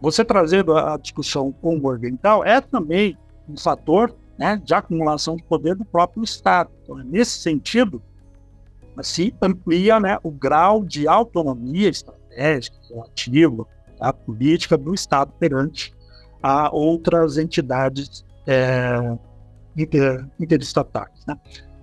Você 0.00 0.22
trazendo 0.22 0.76
a 0.76 0.98
discussão 0.98 1.50
com 1.50 1.78
o 1.78 1.90
ambiental 1.90 2.44
é 2.44 2.60
também 2.60 3.16
um 3.48 3.56
fator 3.56 4.14
né, 4.36 4.60
de 4.62 4.74
acumulação 4.74 5.36
de 5.36 5.42
poder 5.44 5.74
do 5.74 5.84
próprio 5.84 6.22
Estado. 6.22 6.70
Então, 6.82 7.00
é 7.00 7.04
nesse 7.04 7.38
sentido, 7.38 8.02
se 9.02 9.34
amplia 9.40 9.98
né, 9.98 10.18
o 10.22 10.30
grau 10.30 10.84
de 10.84 11.08
autonomia 11.08 11.88
estratégica, 11.88 12.76
relativa, 12.90 13.66
a 14.08 14.12
política 14.12 14.76
do 14.76 14.94
Estado 14.94 15.32
perante 15.38 15.94
a 16.42 16.74
outras 16.74 17.38
entidades 17.38 18.24
é, 18.46 19.16
inter, 19.76 20.26
interestatais. 20.38 21.24
Né? 21.26 21.36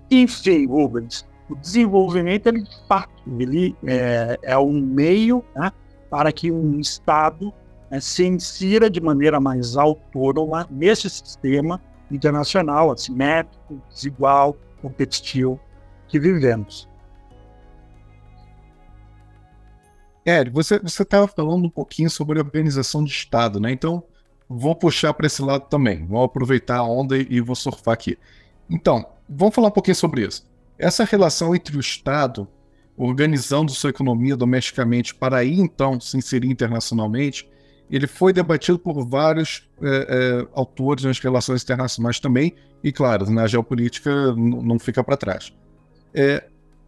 Enfim, 0.09 0.67
Rubens, 0.67 1.27
o 1.49 1.55
desenvolvimento, 1.55 2.47
ele, 2.47 2.63
ele 3.39 3.75
é, 3.85 4.37
é 4.43 4.57
um 4.57 4.79
meio 4.79 5.43
né, 5.55 5.71
para 6.09 6.31
que 6.31 6.51
um 6.51 6.79
Estado 6.79 7.53
né, 7.89 7.99
se 7.99 8.25
insira 8.25 8.89
de 8.89 9.01
maneira 9.01 9.39
mais 9.39 9.75
autônoma 9.75 10.67
nesse 10.69 11.09
sistema 11.09 11.81
internacional, 12.11 12.91
assimétrico, 12.91 13.81
desigual, 13.89 14.55
competitivo 14.81 15.59
que 16.07 16.19
vivemos. 16.19 16.90
Ed, 20.25 20.49
você 20.49 20.79
estava 20.83 21.27
falando 21.27 21.65
um 21.65 21.69
pouquinho 21.69 22.09
sobre 22.09 22.39
a 22.39 22.43
organização 22.43 23.03
de 23.03 23.11
Estado, 23.11 23.59
né? 23.59 23.71
Então, 23.71 24.03
vou 24.47 24.75
puxar 24.75 25.13
para 25.13 25.27
esse 25.27 25.41
lado 25.41 25.67
também. 25.67 26.05
Vou 26.05 26.23
aproveitar 26.23 26.77
a 26.77 26.83
onda 26.83 27.17
e 27.17 27.41
vou 27.41 27.55
surfar 27.55 27.93
aqui. 27.93 28.17
Então, 28.69 29.05
vamos 29.27 29.55
falar 29.55 29.69
um 29.69 29.71
pouquinho 29.71 29.95
sobre 29.95 30.25
isso. 30.25 30.49
Essa 30.77 31.03
relação 31.03 31.55
entre 31.55 31.75
o 31.75 31.79
Estado 31.79 32.47
organizando 32.97 33.71
sua 33.71 33.89
economia 33.89 34.35
domesticamente 34.35 35.15
para 35.15 35.37
aí 35.37 35.59
então 35.59 35.99
se 35.99 36.17
inserir 36.17 36.49
internacionalmente, 36.49 37.49
ele 37.89 38.07
foi 38.07 38.31
debatido 38.31 38.77
por 38.77 39.03
vários 39.05 39.67
é, 39.81 39.87
é, 39.87 40.47
autores 40.53 41.03
nas 41.03 41.19
relações 41.19 41.63
internacionais 41.63 42.19
também, 42.19 42.53
e 42.83 42.91
claro, 42.91 43.29
na 43.29 43.47
geopolítica 43.47 44.33
não 44.35 44.79
fica 44.79 45.03
para 45.03 45.17
trás. 45.17 45.51
É, 46.13 46.43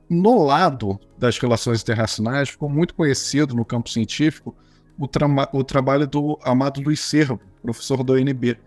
no 0.09 0.43
lado 0.43 0.99
das 1.17 1.37
relações 1.37 1.81
internacionais, 1.81 2.49
ficou 2.49 2.69
muito 2.69 2.93
conhecido 2.93 3.55
no 3.55 3.65
campo 3.65 3.89
científico 3.89 4.55
o, 4.97 5.07
tra 5.07 5.27
o 5.53 5.63
trabalho 5.63 6.07
do 6.07 6.37
Amado 6.43 6.81
Luiz 6.81 6.99
Servo, 6.99 7.39
professor 7.61 8.03
da 8.03 8.13
UNB, 8.13 8.57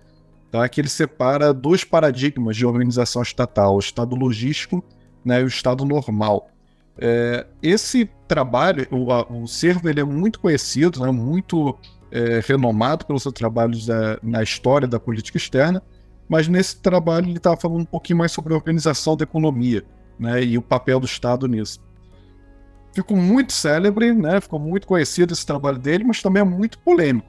tá? 0.50 0.68
que 0.68 0.80
ele 0.80 0.88
separa 0.88 1.52
dois 1.52 1.84
paradigmas 1.84 2.56
de 2.56 2.66
organização 2.66 3.22
estatal, 3.22 3.76
o 3.76 3.78
Estado 3.78 4.16
logístico 4.16 4.82
né, 5.24 5.40
e 5.40 5.44
o 5.44 5.48
Estado 5.48 5.84
normal. 5.84 6.50
É, 6.98 7.46
esse 7.62 8.10
trabalho, 8.26 8.86
o, 8.90 9.42
o 9.42 9.46
Servo 9.46 9.88
ele 9.88 10.00
é 10.00 10.04
muito 10.04 10.40
conhecido, 10.40 11.00
né, 11.00 11.10
muito 11.10 11.76
é, 12.10 12.40
renomado 12.44 13.04
pelos 13.04 13.22
seus 13.22 13.34
trabalhos 13.34 13.86
da, 13.86 14.18
na 14.22 14.42
história 14.42 14.88
da 14.88 14.98
política 14.98 15.36
externa, 15.36 15.82
mas 16.28 16.48
nesse 16.48 16.80
trabalho 16.80 17.26
ele 17.26 17.36
estava 17.36 17.56
falando 17.56 17.82
um 17.82 17.84
pouquinho 17.84 18.18
mais 18.18 18.32
sobre 18.32 18.52
a 18.52 18.56
organização 18.56 19.16
da 19.16 19.22
economia 19.24 19.84
né, 20.18 20.42
e 20.42 20.56
o 20.58 20.62
papel 20.62 21.00
do 21.00 21.06
Estado 21.06 21.46
nisso. 21.46 21.80
Ficou 22.92 23.16
muito 23.16 23.52
célebre, 23.52 24.12
né, 24.14 24.40
ficou 24.40 24.58
muito 24.58 24.86
conhecido 24.86 25.32
esse 25.32 25.44
trabalho 25.44 25.78
dele, 25.78 26.04
mas 26.04 26.22
também 26.22 26.40
é 26.40 26.44
muito 26.44 26.78
polêmico. 26.78 27.28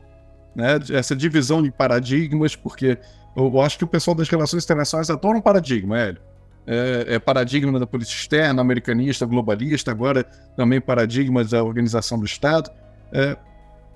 Né, 0.55 0.79
essa 0.91 1.15
divisão 1.15 1.61
de 1.61 1.71
paradigmas, 1.71 2.55
porque 2.55 2.97
eu 3.35 3.61
acho 3.61 3.77
que 3.77 3.83
o 3.83 3.87
pessoal 3.87 4.15
das 4.15 4.27
relações 4.29 4.63
internacionais 4.63 5.09
adora 5.09 5.37
um 5.37 5.41
paradigma, 5.41 5.99
Hélio. 5.99 6.21
É, 6.69 7.15
é, 7.15 7.19
paradigma 7.19 7.79
da 7.79 7.87
política 7.87 8.19
externa, 8.19 8.61
americanista, 8.61 9.25
globalista, 9.25 9.89
agora 9.89 10.25
também 10.57 10.81
paradigmas 10.81 11.51
da 11.51 11.63
organização 11.63 12.19
do 12.19 12.25
Estado. 12.25 12.69
É, 13.13 13.37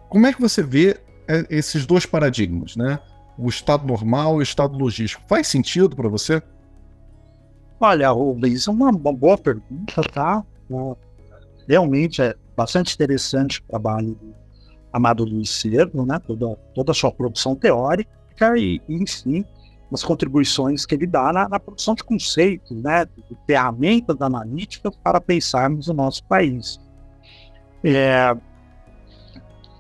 como 0.07 0.25
é 0.27 0.31
que 0.31 0.39
você 0.39 0.63
vê 0.63 0.98
é, 1.27 1.45
esses 1.50 1.86
dois 1.86 2.05
paradigmas, 2.05 2.75
né? 2.75 3.00
O 3.38 3.50
Estado 3.50 3.86
normal 3.86 4.36
e 4.36 4.39
o 4.39 4.41
Estado 4.43 4.77
logístico. 4.77 5.24
Faz 5.27 5.48
sentido 5.48 5.95
para 5.95 6.07
você? 6.07 6.41
Olha, 7.83 8.11
Rubens, 8.11 8.67
é 8.67 8.71
uma 8.71 8.91
boa 8.91 9.35
pergunta, 9.35 10.03
tá? 10.13 10.45
Realmente 11.67 12.21
é 12.21 12.35
bastante 12.55 12.93
interessante 12.93 13.59
o 13.59 13.63
trabalho 13.63 14.13
do 14.13 14.35
Amado 14.93 15.25
Luiz 15.25 15.50
Cerno, 15.50 16.05
né? 16.05 16.19
Toda, 16.19 16.55
toda 16.75 16.91
a 16.91 16.93
sua 16.93 17.11
produção 17.11 17.55
teórica 17.55 18.55
e, 18.55 18.79
enfim, 18.88 19.43
as 19.91 20.03
contribuições 20.03 20.85
que 20.85 20.93
ele 20.93 21.07
dá 21.07 21.33
na, 21.33 21.50
na 21.50 21.59
produção 21.59 21.95
de 21.95 22.03
conceitos, 22.03 22.79
né? 22.83 23.05
De 23.05 23.35
ferramentas 23.47 24.21
analíticas 24.21 24.95
para 24.97 25.19
pensarmos 25.19 25.88
o 25.88 25.93
nosso 25.93 26.23
país. 26.25 26.79
É, 27.83 28.38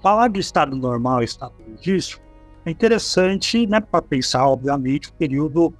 falar 0.01 0.27
do 0.29 0.39
estado 0.39 0.75
normal 0.75 1.21
e 1.21 1.25
estado 1.25 1.53
logístico 1.69 2.23
é 2.65 2.71
interessante, 2.71 3.67
né? 3.67 3.79
Para 3.79 4.01
pensar, 4.01 4.47
obviamente, 4.47 5.09
o 5.09 5.13
período 5.13 5.71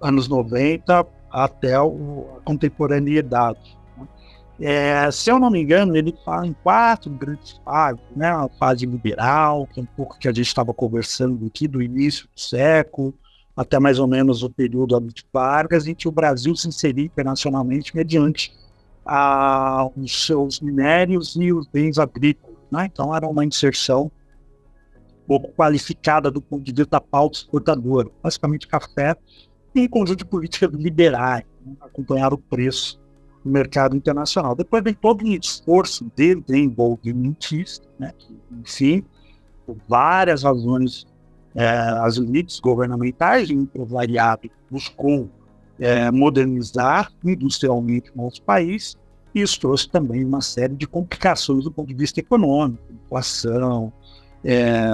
anos 0.00 0.26
90 0.26 1.15
até 1.30 1.80
o, 1.80 2.26
a 2.36 2.40
contemporaneidade. 2.40 3.76
Né? 3.96 4.06
É, 4.60 5.10
se 5.10 5.30
eu 5.30 5.38
não 5.38 5.50
me 5.50 5.60
engano, 5.60 5.96
ele 5.96 6.16
fala 6.24 6.46
em 6.46 6.52
quatro 6.52 7.10
grandes 7.10 7.60
fases, 7.64 8.00
né? 8.14 8.28
A 8.28 8.48
fase 8.58 8.86
liberal, 8.86 9.66
que 9.66 9.80
é 9.80 9.82
um 9.82 9.86
pouco 9.86 10.18
que 10.18 10.28
a 10.28 10.32
gente 10.32 10.46
estava 10.46 10.72
conversando 10.72 11.46
aqui 11.46 11.68
do 11.68 11.82
início 11.82 12.26
do 12.26 12.40
século, 12.40 13.14
até 13.56 13.78
mais 13.78 13.98
ou 13.98 14.06
menos 14.06 14.42
o 14.42 14.50
período 14.50 15.00
de 15.00 15.24
Vargas, 15.32 15.86
em 15.86 15.94
que 15.94 16.08
o 16.08 16.12
Brasil 16.12 16.54
se 16.56 16.68
inseria 16.68 17.04
internacionalmente 17.04 17.94
mediante 17.94 18.52
a, 19.04 19.88
os 19.96 20.26
seus 20.26 20.60
minérios 20.60 21.36
e 21.36 21.52
os 21.52 21.66
bens 21.66 21.98
agrícolas. 21.98 22.56
Né? 22.70 22.86
Então, 22.92 23.14
era 23.14 23.26
uma 23.26 23.44
inserção 23.44 24.10
pouco 25.26 25.52
qualificada 25.52 26.30
do 26.30 26.40
ponto 26.40 26.62
de 26.62 26.72
vista 26.72 26.92
da 26.92 27.00
pauta 27.00 27.38
exportadora, 27.38 28.08
basicamente 28.22 28.68
café 28.68 29.16
um 29.84 29.88
conjunto 29.88 30.18
de 30.18 30.24
políticas 30.24 30.70
liberais, 30.72 31.44
né, 31.64 31.74
acompanhar 31.80 32.32
o 32.32 32.38
preço 32.38 33.00
do 33.44 33.50
mercado 33.50 33.96
internacional. 33.96 34.54
Depois 34.54 34.82
vem 34.82 34.94
todo 34.94 35.24
um 35.24 35.32
esforço 35.32 36.10
de 36.16 36.34
desenvolvimentista, 36.34 37.86
né, 37.98 38.12
que, 38.16 38.36
enfim, 38.60 39.04
por 39.66 39.76
várias 39.88 40.42
razões, 40.42 41.06
é, 41.54 41.68
as 41.68 42.16
elites 42.16 42.60
governamentais, 42.60 43.50
em 43.50 43.68
variado, 43.74 44.50
buscou 44.70 45.28
é, 45.78 46.10
modernizar 46.10 47.12
industrialmente 47.24 48.10
o 48.14 48.22
nosso 48.22 48.42
país, 48.42 48.96
e 49.34 49.42
isso 49.42 49.60
trouxe 49.60 49.88
também 49.88 50.24
uma 50.24 50.40
série 50.40 50.74
de 50.74 50.86
complicações 50.86 51.64
do 51.64 51.70
ponto 51.70 51.88
de 51.88 51.94
vista 51.94 52.20
econômico, 52.20 52.82
inflação, 53.04 53.92
é, 54.42 54.90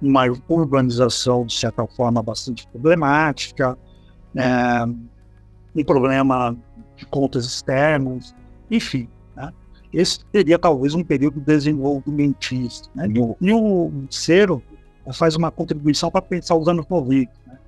uma 0.00 0.24
urbanização, 0.48 1.46
de 1.46 1.54
certa 1.54 1.86
forma, 1.86 2.22
bastante 2.22 2.66
problemática, 2.68 3.78
é, 4.34 4.84
um 5.74 5.84
problema 5.84 6.56
de 6.96 7.06
contas 7.06 7.46
externas, 7.46 8.34
enfim. 8.70 9.08
Né? 9.34 9.52
Esse 9.92 10.20
seria 10.34 10.58
talvez 10.58 10.94
um 10.94 11.02
período 11.02 11.40
desenvolvimentista. 11.40 12.88
Né? 12.94 13.08
E 13.40 13.52
o 13.52 13.92
Cero 14.10 14.62
faz 15.12 15.36
uma 15.36 15.50
contribuição 15.50 16.10
para 16.10 16.22
pensar 16.22 16.56
os 16.56 16.68
anos 16.68 16.86
90, 16.88 17.30
né? 17.46 17.58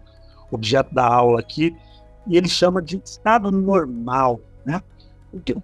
objeto 0.51 0.95
da 0.95 1.07
aula 1.07 1.41
aqui, 1.41 1.75
e 2.27 2.37
ele 2.37 2.49
chama 2.49 2.83
de 2.83 3.01
estado 3.05 3.51
normal. 3.51 4.41
Né? 4.65 4.83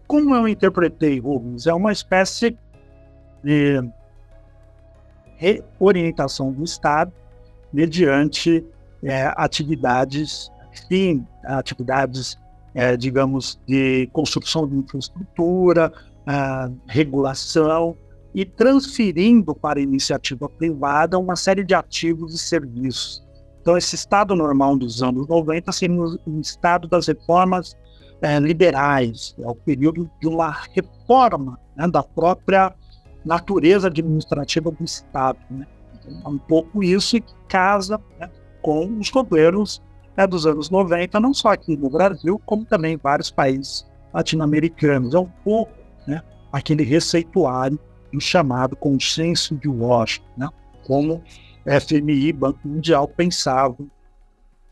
Como 0.06 0.34
eu 0.34 0.48
interpretei, 0.48 1.18
Rubens, 1.18 1.66
é 1.66 1.74
uma 1.74 1.92
espécie 1.92 2.56
de 3.42 3.82
reorientação 5.44 6.52
do 6.52 6.64
Estado 6.64 7.12
mediante 7.72 8.64
é, 9.02 9.32
atividades, 9.36 10.50
sim, 10.88 11.26
atividades, 11.44 12.38
é, 12.74 12.96
digamos, 12.96 13.60
de 13.66 14.08
construção 14.12 14.66
de 14.68 14.76
infraestrutura, 14.76 15.92
regulação 16.86 17.96
e 18.34 18.44
transferindo 18.44 19.54
para 19.54 19.78
a 19.78 19.82
iniciativa 19.82 20.48
privada 20.48 21.18
uma 21.18 21.36
série 21.36 21.62
de 21.62 21.74
ativos 21.74 22.34
e 22.34 22.38
serviços. 22.38 23.22
Então, 23.60 23.78
esse 23.78 23.94
estado 23.94 24.34
normal 24.34 24.76
dos 24.76 25.02
anos 25.02 25.26
90 25.28 25.72
seria 25.72 25.96
um 26.26 26.40
estado 26.40 26.88
das 26.88 27.06
reformas 27.06 27.76
é, 28.20 28.38
liberais, 28.38 29.34
é 29.38 29.46
o 29.46 29.54
período 29.54 30.10
de 30.20 30.28
uma 30.28 30.50
reforma 30.50 31.58
né, 31.76 31.86
da 31.88 32.02
própria 32.02 32.74
natureza 33.24 33.88
administrativa 33.88 34.70
do 34.70 34.84
Estado. 34.84 35.38
Né? 35.50 35.66
É 36.24 36.28
um 36.28 36.38
pouco 36.38 36.82
isso 36.82 37.20
que 37.20 37.34
casa 37.48 38.00
né, 38.18 38.30
com 38.62 38.98
os 38.98 39.10
governos 39.10 39.82
né, 40.16 40.26
dos 40.26 40.46
anos 40.46 40.70
90, 40.70 41.18
não 41.20 41.32
só 41.32 41.48
aqui 41.48 41.76
no 41.76 41.90
Brasil, 41.90 42.40
como 42.44 42.64
também 42.64 42.94
em 42.94 42.98
vários 42.98 43.30
países 43.30 43.86
latino-americanos. 44.12 45.14
É 45.14 45.18
um 45.18 45.30
pouco 45.44 45.72
né, 46.06 46.22
aquele 46.52 46.84
receituário 46.84 47.78
do 48.12 48.20
chamado 48.20 48.76
consenso 48.76 49.56
de 49.56 49.68
Washington, 49.68 50.28
né? 50.36 50.48
como 50.86 51.22
FMI 51.64 52.28
e 52.28 52.32
Banco 52.32 52.60
Mundial 52.64 53.08
pensavam 53.08 53.90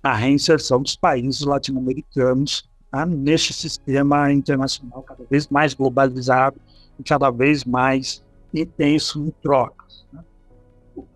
a 0.03 0.15
reinserção 0.15 0.83
dos 0.83 0.97
países 0.97 1.43
latino-americanos 1.43 2.69
tá, 2.91 3.07
neste 3.07 3.53
sistema 3.53 4.33
internacional 4.33 5.03
cada 5.03 5.25
vez 5.25 5.49
mais 5.49 5.75
globalizado 5.75 6.61
e 6.99 7.03
cada 7.03 7.31
vez 7.31 7.65
mais 7.65 8.23
intenso 8.55 9.25
em 9.25 9.31
trocas. 9.43 10.07
Né? 10.12 10.23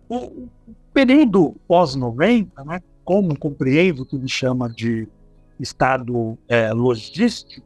O, 0.09 0.15
o, 0.15 0.49
período 0.93 1.55
pós-90, 1.67 2.65
né, 2.65 2.81
como 3.05 3.37
compreendo 3.37 4.01
o 4.01 4.05
que 4.05 4.15
ele 4.15 4.27
chama 4.27 4.67
de 4.69 5.07
estado 5.59 6.37
é, 6.47 6.73
logístico, 6.73 7.65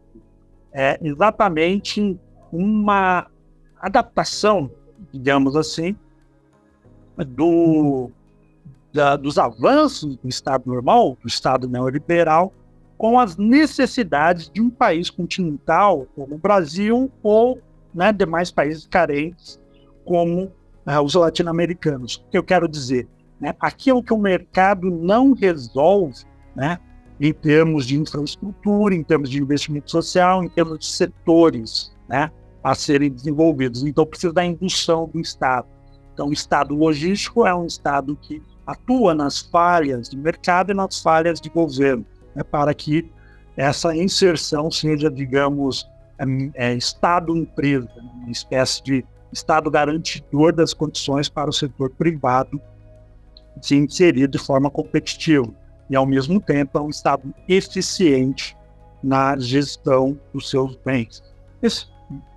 é 0.73 0.99
exatamente 1.01 2.19
uma 2.51 3.27
adaptação, 3.79 4.69
digamos 5.11 5.55
assim, 5.55 5.95
do, 7.17 8.09
da, 8.91 9.15
dos 9.15 9.37
avanços 9.37 10.17
do 10.17 10.27
Estado 10.27 10.63
normal, 10.65 11.17
do 11.21 11.27
Estado 11.27 11.67
neoliberal, 11.67 12.53
com 12.97 13.19
as 13.19 13.37
necessidades 13.37 14.49
de 14.49 14.61
um 14.61 14.69
país 14.69 15.09
continental 15.09 16.05
como 16.15 16.35
o 16.35 16.37
Brasil 16.37 17.11
ou 17.23 17.59
né, 17.93 18.11
demais 18.11 18.51
países 18.51 18.85
carentes 18.87 19.60
como 20.05 20.43
uh, 20.45 21.01
os 21.03 21.13
latino-americanos. 21.13 22.15
O 22.15 22.29
que 22.29 22.37
eu 22.37 22.43
quero 22.43 22.67
dizer? 22.67 23.07
Né, 23.39 23.55
aquilo 23.59 24.03
que 24.03 24.13
o 24.13 24.17
mercado 24.17 24.89
não 24.89 25.33
resolve, 25.33 26.25
né, 26.55 26.79
em 27.19 27.33
termos 27.33 27.85
de 27.85 27.99
infraestrutura, 27.99 28.93
em 28.93 29.03
termos 29.03 29.29
de 29.29 29.41
investimento 29.41 29.89
social, 29.89 30.43
em 30.43 30.49
termos 30.49 30.79
de 30.79 30.85
setores 30.85 31.91
né, 32.07 32.31
a 32.63 32.75
serem 32.75 33.11
desenvolvidos. 33.11 33.83
Então, 33.83 34.05
precisa 34.05 34.33
da 34.33 34.45
indução 34.45 35.09
do 35.11 35.19
Estado. 35.19 35.67
Então, 36.13 36.29
o 36.29 36.33
Estado 36.33 36.75
logístico 36.75 37.45
é 37.45 37.53
um 37.53 37.65
Estado 37.65 38.15
que 38.21 38.41
atua 38.65 39.13
nas 39.13 39.39
falhas 39.39 40.09
de 40.09 40.17
mercado 40.17 40.71
e 40.71 40.75
nas 40.75 41.01
falhas 41.01 41.39
de 41.41 41.49
governo, 41.49 42.05
né, 42.35 42.43
para 42.43 42.73
que 42.73 43.09
essa 43.55 43.95
inserção 43.95 44.71
seja, 44.71 45.09
digamos, 45.09 45.87
é, 46.53 46.73
Estado-empresa, 46.73 47.89
né? 47.95 48.11
uma 48.23 48.31
espécie 48.31 48.83
de 48.83 49.05
Estado 49.31 49.69
garantidor 49.71 50.53
das 50.53 50.73
condições 50.73 51.29
para 51.29 51.49
o 51.49 51.53
setor 51.53 51.89
privado 51.91 52.61
se 53.61 53.75
inserir 53.75 54.27
de 54.27 54.37
forma 54.37 54.69
competitiva 54.69 55.47
e, 55.89 55.95
ao 55.95 56.05
mesmo 56.05 56.39
tempo, 56.39 56.77
é 56.77 56.81
um 56.81 56.89
Estado 56.89 57.33
eficiente 57.47 58.55
na 59.03 59.37
gestão 59.37 60.17
dos 60.33 60.49
seus 60.49 60.75
bens. 60.77 61.23
Esse, 61.61 61.87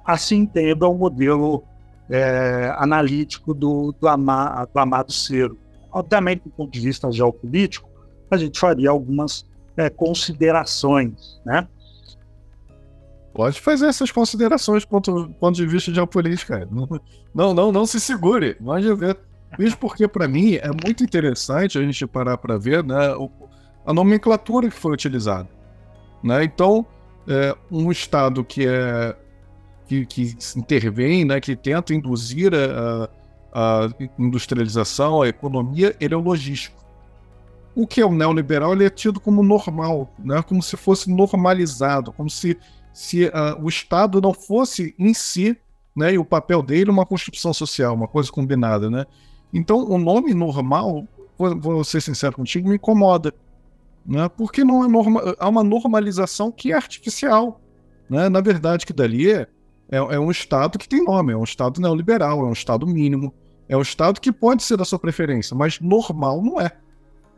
assim 0.04 0.38
entenda 0.38 0.88
o 0.88 0.94
modelo 0.94 1.62
é, 2.11 2.74
analítico 2.76 3.54
do, 3.54 3.94
do, 3.98 4.09
ama, 4.09 4.66
do 4.72 4.78
amado 4.78 5.12
Cero. 5.12 5.59
Obviamente, 5.92 6.42
do 6.44 6.50
ponto 6.50 6.72
de 6.72 6.80
vista 6.80 7.11
geopolítico, 7.11 7.88
a 8.30 8.37
gente 8.37 8.59
faria 8.59 8.90
algumas 8.90 9.46
é, 9.76 9.88
considerações, 9.88 11.40
né? 11.44 11.68
Pode 13.35 13.61
fazer 13.61 13.87
essas 13.87 14.12
considerações 14.12 14.85
do 14.85 14.88
ponto, 14.88 15.29
ponto 15.40 15.57
de 15.57 15.66
vista 15.66 15.92
geopolítico, 15.92 16.53
Não, 17.35 17.53
não, 17.53 17.73
não 17.73 17.85
se 17.85 17.99
segure, 17.99 18.55
pode 18.55 18.94
ver. 18.94 19.18
Mesmo 19.59 19.77
porque, 19.79 20.07
para 20.07 20.29
mim, 20.29 20.55
é 20.55 20.70
muito 20.85 21.03
interessante 21.03 21.77
a 21.77 21.83
gente 21.83 22.07
parar 22.07 22.38
para 22.38 22.57
ver 22.57 22.85
né, 22.85 22.97
a 23.85 23.92
nomenclatura 23.92 24.68
que 24.68 24.77
foi 24.77 24.92
utilizada. 24.92 25.49
Né? 26.23 26.44
Então, 26.44 26.87
é, 27.27 27.57
um 27.70 27.90
Estado 27.90 28.44
que 28.44 28.66
é 28.66 29.16
que, 29.87 30.07
que 30.07 30.37
intervém, 30.57 31.25
né, 31.25 31.40
que 31.40 31.55
tenta 31.55 31.94
induzir 31.94 32.53
a, 32.55 33.11
a, 33.53 33.88
industrialização, 34.18 35.23
a 35.23 35.29
economia, 35.29 35.94
ele 36.01 36.14
é 36.14 36.16
o 36.16 36.20
logístico. 36.20 36.83
O 37.75 37.87
que 37.87 38.01
é 38.01 38.07
o 38.07 38.12
neoliberal 38.12 38.73
ele 38.73 38.85
é 38.85 38.90
tido 38.90 39.20
como 39.20 39.42
normal, 39.42 40.12
né, 40.18 40.42
como 40.42 40.62
se 40.62 40.77
fosse 40.77 41.11
normalizado, 41.11 42.12
como 42.12 42.31
se, 42.31 42.57
se 42.94 43.26
uh, 43.26 43.61
o 43.61 43.68
Estado 43.68 44.20
não 44.22 44.33
fosse 44.33 44.94
em 44.98 45.12
si, 45.12 45.54
né, 45.94 46.14
e 46.14 46.18
o 46.18 46.24
papel 46.24 46.62
dele 46.62 46.90
uma 46.90 47.04
construção 47.04 47.52
social, 47.52 47.94
uma 47.94 48.09
coisa 48.09 48.30
combinada. 48.33 48.88
Né? 48.88 49.04
Então, 49.52 49.85
o 49.85 49.98
nome 49.98 50.33
normal, 50.33 51.07
vou, 51.37 51.61
vou 51.61 51.85
ser 51.85 52.00
sincero 52.00 52.37
contigo, 52.37 52.68
me 52.68 52.76
incomoda. 52.76 53.35
Né, 54.07 54.28
porque 54.28 54.64
não 54.64 54.85
é 54.85 54.88
norma, 54.88 55.35
há 55.38 55.48
uma 55.48 55.64
normalização 55.64 56.50
que 56.50 56.72
é 56.72 56.76
artificial. 56.76 57.61
Né? 58.09 58.28
Na 58.28 58.40
verdade, 58.40 58.87
que 58.87 58.92
dali 58.92 59.30
é 59.30 59.48
é, 59.90 59.96
é 59.96 60.18
um 60.18 60.30
Estado 60.30 60.78
que 60.78 60.88
tem 60.88 61.04
nome, 61.04 61.33
é 61.33 61.37
um 61.37 61.44
Estado 61.44 61.80
neoliberal, 61.80 62.40
é 62.40 62.44
um 62.44 62.52
Estado 62.52 62.87
mínimo, 62.87 63.33
é 63.68 63.76
um 63.76 63.83
Estado 63.83 64.20
que 64.20 64.33
pode 64.33 64.62
ser 64.62 64.76
da 64.76 64.85
sua 64.85 64.98
preferência, 64.98 65.57
mas 65.57 65.80
normal 65.80 66.42
não 66.42 66.61
é. 66.61 66.72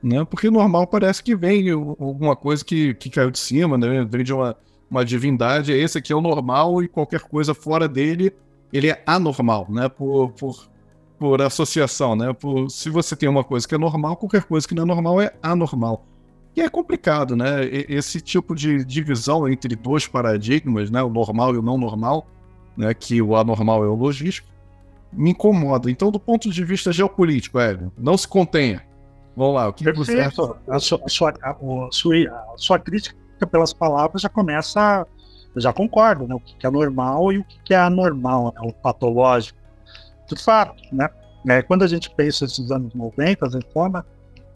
Né? 0.03 0.25
Porque 0.25 0.51
normal 0.51 0.87
parece 0.87 1.23
que 1.23 1.35
vem 1.35 1.71
alguma 1.71 2.37
coisa 2.37 2.65
que, 2.65 2.95
que 2.95 3.11
caiu 3.11 3.31
de 3.31 3.39
cima, 3.39 3.77
né? 3.77 4.05
vem 4.05 4.25
de 4.25 4.33
uma, 4.33 4.57
uma 4.91 5.05
divindade, 5.05 5.73
esse 5.73 5.99
aqui 5.99 6.13
é 6.13 6.17
o 6.17 6.21
normal 6.21 6.83
e 6.83 6.89
qualquer 6.89 7.21
coisa 7.21 7.55
fora 7.55 7.89
dele, 7.89 8.33
ele 8.73 8.89
é 8.89 9.03
anormal, 9.07 9.67
né? 9.69 9.89
Por, 9.89 10.31
por, 10.33 10.69
por 11.19 11.43
associação, 11.43 12.15
né? 12.15 12.33
Por, 12.33 12.71
se 12.71 12.89
você 12.89 13.17
tem 13.17 13.29
uma 13.29 13.45
coisa 13.45 13.67
que 13.67 13.75
é 13.75 13.79
normal, 13.79 14.17
qualquer 14.17 14.45
coisa 14.45 14.67
que 14.67 14.75
não 14.75 14.85
é 14.85 14.87
normal 14.87 15.21
é 15.21 15.33
anormal. 15.43 16.05
E 16.55 16.63
é 16.63 16.69
complicado, 16.69 17.37
né? 17.37 17.65
Esse 17.89 18.21
tipo 18.21 18.55
de 18.55 18.85
divisão 18.85 19.47
entre 19.49 19.77
dois 19.77 20.07
paradigmas, 20.07 20.91
né? 20.91 21.03
O 21.03 21.11
normal 21.11 21.55
e 21.55 21.59
o 21.59 21.63
não 21.63 21.77
normal, 21.77 22.27
né, 22.77 22.95
que 22.95 23.21
o 23.21 23.37
anormal 23.37 23.85
é 23.85 23.89
o 23.89 23.95
logístico, 23.95 24.49
me 25.13 25.31
incomoda. 25.31 25.91
Então, 25.91 26.11
do 26.11 26.21
ponto 26.21 26.51
de 26.51 26.65
vista 26.65 26.93
geopolítico, 26.93 27.59
Hélio, 27.59 27.93
não 27.97 28.17
se 28.17 28.29
contenha. 28.29 28.83
Vamos 29.37 29.55
lá, 29.55 29.69
o 29.69 29.73
que 29.73 29.85
Perfeito. 29.85 30.07
você 30.07 30.21
acha? 30.21 30.29
A 30.29 30.79
sua, 30.79 31.01
a, 31.05 31.09
sua, 31.09 31.35
a, 31.43 31.91
sua, 31.91 32.15
a 32.17 32.55
sua 32.57 32.79
crítica 32.79 33.17
pelas 33.45 33.73
palavras 33.73 34.23
já 34.23 34.29
começa, 34.29 35.07
já 35.57 35.73
concordo, 35.73 36.27
né? 36.27 36.35
O 36.35 36.41
que 36.41 36.67
é 36.67 36.71
normal 36.71 37.33
e 37.33 37.39
o 37.39 37.45
que 37.65 37.75
é 37.75 37.79
anormal, 37.79 38.55
né? 38.55 38.61
o 38.63 38.73
patológico. 38.73 39.59
De 40.29 40.41
fato, 40.43 40.83
né? 40.93 41.09
É, 41.49 41.63
quando 41.63 41.83
a 41.83 41.87
gente 41.87 42.11
pensa 42.11 42.45
nesses 42.45 42.71
anos 42.71 42.95
90, 42.95 43.47
as 43.47 43.55
reformas 43.55 44.05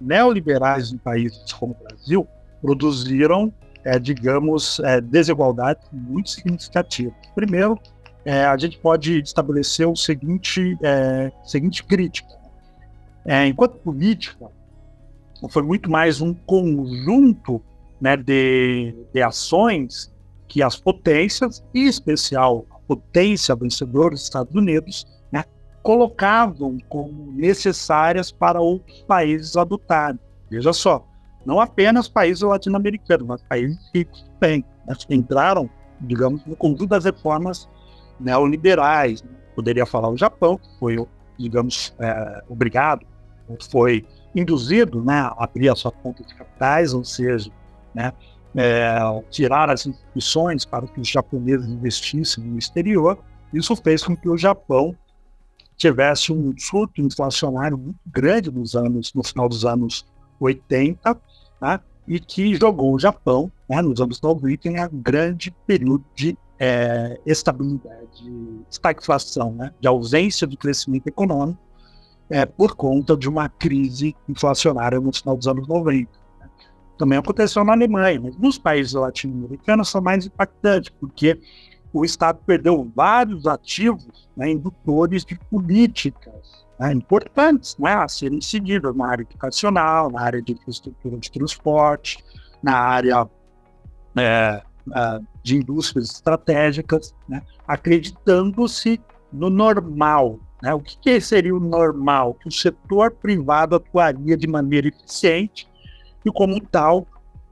neoliberais 0.01 0.93
em 0.93 0.99
países 0.99 1.53
como 1.53 1.77
o 1.79 1.85
Brasil 1.85 2.27
produziram, 2.61 3.53
é, 3.85 3.99
digamos, 3.99 4.81
é, 4.81 5.01
desigualdades 5.01 5.87
muito 5.93 6.31
significativas. 6.31 7.15
Primeiro, 7.35 7.79
é, 8.25 8.45
a 8.45 8.57
gente 8.57 8.79
pode 8.79 9.21
estabelecer 9.21 9.87
o 9.87 9.97
seguinte, 9.97 10.77
é, 10.83 11.31
seguinte 11.45 11.85
crítica. 11.85 12.29
É, 13.25 13.47
enquanto 13.47 13.77
política, 13.79 14.49
foi 15.49 15.63
muito 15.63 15.91
mais 15.91 16.21
um 16.21 16.35
conjunto 16.35 17.63
né, 18.01 18.17
de, 18.17 18.95
de 19.13 19.23
ações 19.23 20.13
que 20.49 20.63
as 20.63 20.77
potências, 20.77 21.63
em 21.75 21.87
especial 21.87 22.67
a 22.71 22.79
potência 22.81 23.55
vencedora 23.55 24.11
dos 24.11 24.23
Estados 24.23 24.55
Unidos, 24.55 25.07
né, 25.31 25.45
colocavam 25.83 26.79
como 26.89 27.33
necessárias 27.33 28.33
para 28.33 28.61
outros 28.61 29.03
países 29.03 29.57
adotarem. 29.57 30.19
Veja 30.51 30.73
só, 30.73 31.07
não 31.47 31.61
apenas 31.61 32.09
países 32.09 32.43
latino-americanos, 32.43 33.27
mas 33.27 33.43
países 33.43 33.79
ricos 33.95 34.23
também. 34.41 34.65
Né, 34.87 34.95
entraram, 35.11 35.71
digamos, 36.01 36.45
no 36.45 36.57
conjunto 36.57 36.87
das 36.87 37.05
reformas 37.05 37.69
neoliberais. 38.19 39.23
Poderia 39.55 39.87
falar 39.87 40.09
o 40.09 40.17
Japão, 40.17 40.59
que 40.59 40.79
foi, 40.79 41.07
digamos, 41.39 41.95
é, 41.99 42.43
obrigado, 42.49 43.07
foi 43.71 44.07
induzido 44.35 45.03
né, 45.03 45.21
a 45.21 45.45
abrir 45.45 45.69
a 45.69 45.75
sua 45.75 45.91
conta 45.91 46.23
de 46.25 46.35
capitais, 46.35 46.95
ou 46.95 47.05
seja, 47.05 47.51
né, 47.95 48.13
é, 48.55 48.99
tirar 49.31 49.71
as 49.71 49.87
instituições 49.87 50.65
para 50.65 50.87
que 50.87 51.01
os 51.01 51.09
japoneses 51.09 51.69
investissem 51.69 52.45
no 52.45 52.59
exterior. 52.59 53.19
Isso 53.53 53.75
fez 53.77 54.03
com 54.03 54.17
que 54.17 54.29
o 54.29 54.37
Japão 54.37 54.95
tivesse 55.77 56.33
um 56.33 56.55
surto 56.59 57.01
inflacionário 57.01 57.79
muito 57.79 58.01
grande 58.07 58.51
nos 58.51 58.75
anos, 58.75 59.15
no 59.15 59.23
final 59.23 59.49
dos 59.49 59.65
anos 59.65 60.07
80, 60.39 61.19
né, 61.61 61.81
e 62.07 62.21
que 62.21 62.55
jogou 62.55 62.95
o 62.95 62.99
Japão, 62.99 63.51
né, 63.69 63.81
nos 63.81 64.01
anos 64.01 64.21
90, 64.21 64.69
em 64.69 64.79
um 64.79 65.01
grande 65.01 65.51
período 65.67 66.05
de 66.15 66.37
é, 66.59 67.19
estabilidade, 67.25 68.31
estagflação, 68.71 69.53
né, 69.53 69.73
de 69.81 69.89
ausência 69.89 70.47
de 70.47 70.57
crescimento 70.57 71.07
econômico 71.07 71.59
é, 72.29 72.47
por 72.47 72.77
conta 72.77 73.17
de 73.17 73.29
uma 73.29 73.49
crise 73.49 74.15
inflacionária 74.29 75.01
no 75.01 75.13
final 75.13 75.37
dos 75.37 75.49
anos 75.49 75.67
90. 75.67 76.20
Também 77.01 77.19
aconteceu 77.19 77.65
na 77.65 77.73
Alemanha, 77.73 78.21
mas 78.21 78.37
nos 78.37 78.59
países 78.59 78.93
latino-americanos 78.93 79.89
são 79.89 80.03
mais 80.03 80.27
impactantes, 80.27 80.91
porque 81.01 81.41
o 81.95 82.05
Estado 82.05 82.39
perdeu 82.45 82.93
vários 82.95 83.47
ativos 83.47 84.29
né, 84.37 84.51
indutores 84.51 85.25
de 85.25 85.39
políticas 85.51 86.67
né, 86.79 86.93
importantes 86.93 87.75
né, 87.79 87.95
a 87.95 88.07
serem 88.07 88.43
seguidas 88.43 88.95
na 88.95 89.07
área 89.07 89.23
educacional, 89.23 90.11
na 90.11 90.21
área 90.21 90.43
de 90.43 90.53
infraestrutura 90.53 91.17
de 91.17 91.33
transporte, 91.33 92.23
na 92.63 92.77
área 92.77 93.27
é, 94.19 94.63
de 95.43 95.57
indústrias 95.57 96.11
estratégicas, 96.11 97.15
né, 97.27 97.41
acreditando-se 97.67 99.01
no 99.33 99.49
normal. 99.49 100.39
Né? 100.63 100.75
O 100.75 100.81
que, 100.81 100.99
que 100.99 101.19
seria 101.19 101.57
o 101.57 101.61
normal? 101.61 102.35
Que 102.35 102.49
o 102.49 102.53
setor 102.53 103.11
privado 103.13 103.75
atuaria 103.77 104.37
de 104.37 104.47
maneira 104.47 104.89
eficiente 104.89 105.70
e, 106.25 106.31
como 106.31 106.61
tal, 106.61 107.07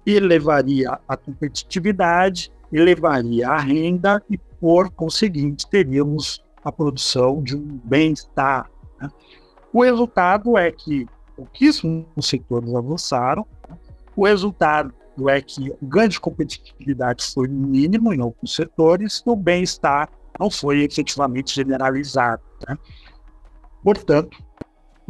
elevaria 0.06 0.98
a 1.06 1.16
competitividade, 1.16 2.50
elevaria 2.72 3.48
a 3.48 3.58
renda 3.58 4.22
e, 4.30 4.38
por 4.38 4.90
conseguinte, 4.90 5.68
teríamos 5.68 6.42
a 6.64 6.72
produção 6.72 7.42
de 7.42 7.56
um 7.56 7.80
bem-estar. 7.84 8.70
Né? 9.00 9.08
O 9.72 9.82
resultado 9.82 10.56
é 10.56 10.70
que 10.70 11.06
pouquíssimos 11.36 12.06
setores 12.20 12.74
avançaram, 12.74 13.46
né? 13.68 13.76
o 14.16 14.26
resultado 14.26 14.92
é 15.28 15.40
que 15.40 15.70
o 15.80 15.86
ganho 15.86 16.08
de 16.08 16.20
competitividade 16.20 17.24
foi 17.32 17.48
mínimo 17.48 18.12
em 18.12 18.20
alguns 18.20 18.54
setores 18.54 19.22
e 19.26 19.30
o 19.30 19.36
bem-estar 19.36 20.08
não 20.38 20.50
foi 20.50 20.82
efetivamente 20.82 21.54
generalizado. 21.54 22.42
Né? 22.68 22.76
Portanto, 23.82 24.38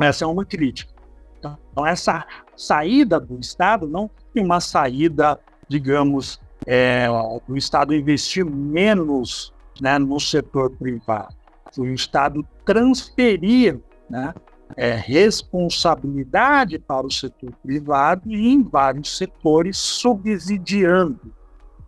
essa 0.00 0.24
é 0.24 0.28
uma 0.28 0.44
crítica. 0.44 0.92
Então, 1.38 1.86
essa 1.86 2.26
saída 2.58 3.20
do 3.20 3.38
Estado 3.38 3.86
não 3.86 4.10
uma 4.36 4.60
saída, 4.60 5.38
digamos, 5.68 6.40
é, 6.66 7.06
do 7.46 7.56
Estado 7.56 7.94
investir 7.94 8.44
menos 8.44 9.52
né, 9.80 9.98
no 9.98 10.18
setor 10.20 10.70
privado. 10.70 11.34
O 11.76 11.86
Estado 11.86 12.46
transferir 12.64 13.80
né, 14.08 14.34
é, 14.76 14.94
responsabilidade 14.94 16.78
para 16.78 17.06
o 17.06 17.10
setor 17.10 17.52
privado 17.62 18.30
e 18.30 18.48
em 18.48 18.62
vários 18.62 19.16
setores 19.16 19.76
subsidiando 19.76 21.32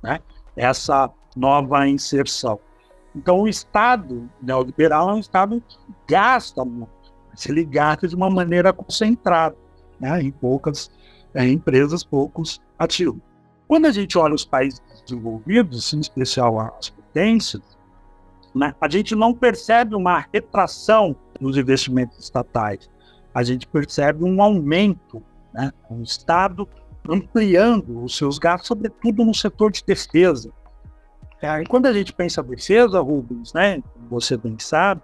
né, 0.03 0.21
essa 0.57 1.11
nova 1.37 1.87
inserção. 1.89 2.59
Então, 3.15 3.41
o 3.41 3.49
Estado 3.49 4.31
neoliberal 4.41 5.11
é 5.11 5.15
um 5.15 5.19
Estado 5.19 5.63
que 5.67 5.77
gasta 6.09 6.65
muito, 6.65 6.93
mas 7.29 7.45
ele 7.47 7.65
gasta 7.65 8.07
de 8.07 8.15
uma 8.15 8.31
maneira 8.31 8.73
concentrada, 8.73 9.57
né, 10.01 10.23
em 10.23 10.31
poucas 10.31 10.91
é, 11.35 11.47
empresas, 11.47 12.03
poucos 12.03 12.61
ativos. 12.79 13.21
Quando 13.69 13.87
a 13.87 13.93
gente 13.93 14.19
olha 14.19 14.35
os 14.35 14.45
países 14.45 14.81
desenvolvidos, 15.05 15.93
em 15.93 16.01
especial 16.01 16.59
as 16.59 16.89
competências, 16.89 17.63
né, 18.55 18.75
a 18.81 18.89
gente 18.89 19.15
não 19.15 19.33
percebe 19.33 19.95
uma 19.95 20.27
retração 20.33 21.15
nos 21.41 21.57
investimentos 21.57 22.19
estatais. 22.19 22.91
A 23.33 23.43
gente 23.43 23.67
percebe 23.67 24.25
um 24.25 24.43
aumento, 24.43 25.23
né, 25.53 25.71
o 25.89 26.03
Estado 26.03 26.69
ampliando 27.09 28.03
os 28.03 28.17
seus 28.17 28.39
gastos, 28.39 28.69
sobretudo 28.69 29.25
no 29.25 29.35
setor 29.35 29.71
de 29.71 29.85
defesa. 29.85 30.51
É, 31.41 31.63
e 31.63 31.67
quando 31.67 31.87
a 31.87 31.93
gente 31.93 32.13
pensa 32.13 32.43
defesa, 32.43 33.01
Rubens, 33.01 33.53
né, 33.53 33.83
você 34.11 34.37
bem 34.37 34.59
sabe, 34.59 35.01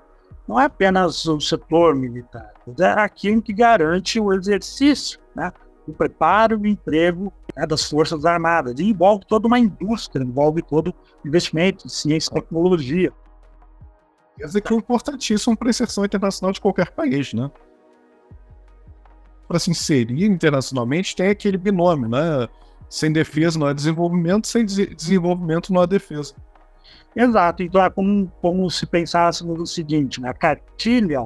não 0.46 0.60
é 0.60 0.64
apenas 0.66 1.24
o 1.26 1.40
setor 1.40 1.94
militar, 1.94 2.52
é 2.78 3.00
aquilo 3.00 3.42
que 3.42 3.52
garante 3.52 4.20
o 4.20 4.32
exercício, 4.32 5.18
né, 5.34 5.52
o 5.86 5.92
preparo 5.92 6.54
e 6.54 6.56
o 6.56 6.66
emprego 6.66 7.32
né, 7.56 7.66
das 7.66 7.84
Forças 7.84 8.24
Armadas. 8.24 8.78
E 8.78 8.90
envolve 8.90 9.24
toda 9.26 9.46
uma 9.46 9.58
indústria, 9.58 10.22
envolve 10.22 10.62
todo 10.62 10.94
investimento 11.24 11.86
em 11.86 11.88
ciência 11.88 12.30
e 12.30 12.34
tecnologia. 12.34 13.12
Quer 14.36 14.46
dizer 14.46 14.60
que 14.60 14.72
é 14.72 14.76
importantíssimo 14.76 15.56
para 15.56 15.68
a 15.68 15.70
inserção 15.70 16.04
internacional 16.04 16.52
de 16.52 16.60
qualquer 16.60 16.90
país, 16.90 17.32
né? 17.32 17.50
Para 19.48 19.58
se 19.58 19.70
inserir 19.70 20.24
internacionalmente, 20.24 21.16
tem 21.16 21.28
aquele 21.28 21.56
binômio, 21.56 22.08
né? 22.08 22.48
Sem 22.88 23.12
defesa 23.12 23.58
não 23.58 23.66
há 23.66 23.72
desenvolvimento, 23.72 24.46
sem 24.46 24.64
desenvolvimento 24.64 25.72
não 25.72 25.80
há 25.80 25.86
defesa. 25.86 26.34
Exato. 27.16 27.62
Então 27.62 27.82
é 27.82 27.88
como, 27.88 28.30
como 28.42 28.70
se 28.70 28.84
pensássemos 28.84 29.58
no 29.58 29.66
seguinte, 29.66 30.20
né? 30.20 30.28
a 30.28 30.34
cartilha 30.34 31.24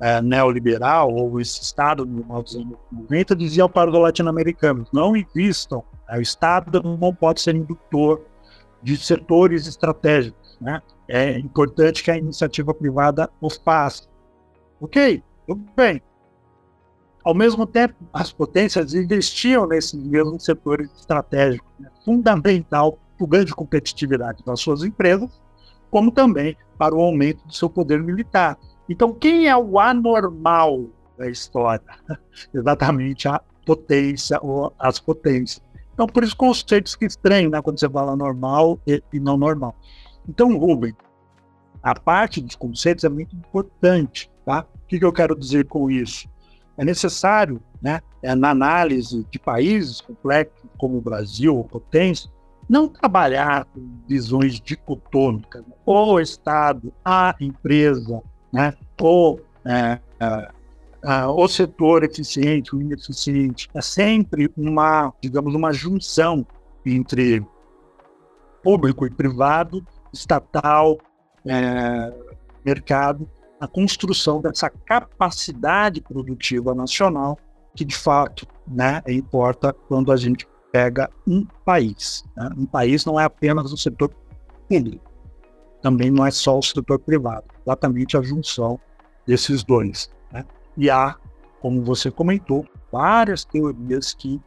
é, 0.00 0.22
neoliberal 0.22 1.12
ou 1.12 1.38
esse 1.38 1.60
Estado 1.60 2.06
nos 2.06 2.56
anos 2.56 2.78
90 2.90 3.36
dizia 3.36 3.68
para 3.68 3.90
os 3.90 3.98
latino-americanos, 3.98 4.88
não 4.90 5.14
invistam, 5.14 5.84
né? 6.08 6.16
o 6.18 6.22
Estado 6.22 6.82
não 6.82 7.14
pode 7.14 7.42
ser 7.42 7.54
indutor 7.54 8.24
de 8.82 8.96
setores 8.96 9.66
estratégicos. 9.66 10.56
Né? 10.58 10.80
É 11.06 11.38
importante 11.38 12.02
que 12.02 12.10
a 12.10 12.16
iniciativa 12.16 12.72
privada 12.72 13.28
o 13.38 13.50
faça. 13.50 14.08
Ok, 14.80 15.22
tudo 15.46 15.62
bem. 15.76 16.00
Ao 17.22 17.34
mesmo 17.34 17.66
tempo, 17.66 17.94
as 18.12 18.32
potências 18.32 18.94
investiam 18.94 19.66
nesses 19.66 20.02
mesmos 20.02 20.44
setores 20.44 20.90
estratégicos, 20.98 21.70
né? 21.78 21.90
fundamental 22.02 22.98
o 23.24 23.26
ganho 23.26 23.44
de 23.44 23.54
competitividade 23.54 24.42
das 24.44 24.60
suas 24.60 24.82
empresas, 24.82 25.30
como 25.90 26.10
também 26.10 26.56
para 26.76 26.94
o 26.94 27.00
aumento 27.00 27.46
do 27.46 27.54
seu 27.54 27.68
poder 27.68 28.02
militar. 28.02 28.58
Então, 28.88 29.12
quem 29.12 29.48
é 29.48 29.56
o 29.56 29.78
anormal 29.78 30.86
da 31.16 31.28
história? 31.28 31.84
Exatamente 32.54 33.28
a 33.28 33.40
potência 33.66 34.38
ou 34.42 34.72
as 34.78 34.98
potências. 34.98 35.62
Então, 35.92 36.06
por 36.06 36.22
isso, 36.22 36.36
conceitos 36.36 36.94
que 36.94 37.04
estranham 37.04 37.50
né, 37.50 37.60
quando 37.60 37.78
você 37.78 37.88
fala 37.88 38.14
normal 38.14 38.78
e, 38.86 39.02
e 39.12 39.18
não 39.18 39.36
normal. 39.36 39.74
Então, 40.28 40.56
Rubem, 40.56 40.94
a 41.82 41.94
parte 41.94 42.40
dos 42.40 42.54
conceitos 42.54 43.04
é 43.04 43.08
muito 43.08 43.34
importante. 43.34 44.30
Tá? 44.44 44.64
O 44.74 44.86
que, 44.86 44.98
que 44.98 45.04
eu 45.04 45.12
quero 45.12 45.38
dizer 45.38 45.66
com 45.66 45.90
isso? 45.90 46.28
É 46.76 46.84
necessário, 46.84 47.60
né, 47.82 48.00
é, 48.22 48.34
na 48.34 48.50
análise 48.50 49.26
de 49.30 49.38
países 49.38 50.00
complexos 50.00 50.70
como 50.78 50.98
o 50.98 51.00
Brasil 51.00 51.56
ou 51.56 51.64
potência, 51.64 52.30
não 52.68 52.88
trabalhar 52.88 53.64
com 53.66 54.00
visões 54.06 54.60
dicotômicas, 54.60 55.64
ou 55.86 56.20
Estado, 56.20 56.92
a 57.04 57.34
empresa, 57.40 58.22
né? 58.52 58.74
ou 59.00 59.40
é, 59.64 59.98
é, 60.20 60.50
é, 61.02 61.26
o 61.26 61.48
setor 61.48 62.04
eficiente, 62.04 62.74
o 62.74 62.80
ineficiente. 62.80 63.68
É 63.74 63.80
sempre 63.80 64.52
uma, 64.56 65.12
digamos, 65.20 65.54
uma 65.54 65.72
junção 65.72 66.46
entre 66.84 67.44
público 68.62 69.06
e 69.06 69.10
privado, 69.10 69.84
estatal, 70.12 70.98
é, 71.46 72.12
mercado, 72.64 73.28
a 73.60 73.66
construção 73.66 74.40
dessa 74.40 74.68
capacidade 74.68 76.00
produtiva 76.00 76.74
nacional 76.74 77.38
que 77.74 77.84
de 77.84 77.96
fato 77.96 78.46
né, 78.66 79.00
importa 79.06 79.72
quando 79.72 80.10
a 80.10 80.16
gente 80.16 80.46
pega 80.72 81.10
um 81.26 81.44
país. 81.64 82.24
Né? 82.36 82.50
Um 82.56 82.66
país 82.66 83.04
não 83.04 83.18
é 83.18 83.24
apenas 83.24 83.72
o 83.72 83.76
setor 83.76 84.10
público, 84.68 85.10
também 85.82 86.10
não 86.10 86.26
é 86.26 86.30
só 86.30 86.58
o 86.58 86.62
setor 86.62 86.98
privado, 86.98 87.44
exatamente 87.64 88.16
a 88.16 88.22
junção 88.22 88.78
desses 89.26 89.62
dois. 89.64 90.10
Né? 90.32 90.44
E 90.76 90.90
há, 90.90 91.16
como 91.60 91.82
você 91.82 92.10
comentou, 92.10 92.66
várias 92.90 93.44
teorias 93.44 94.14
que 94.14 94.40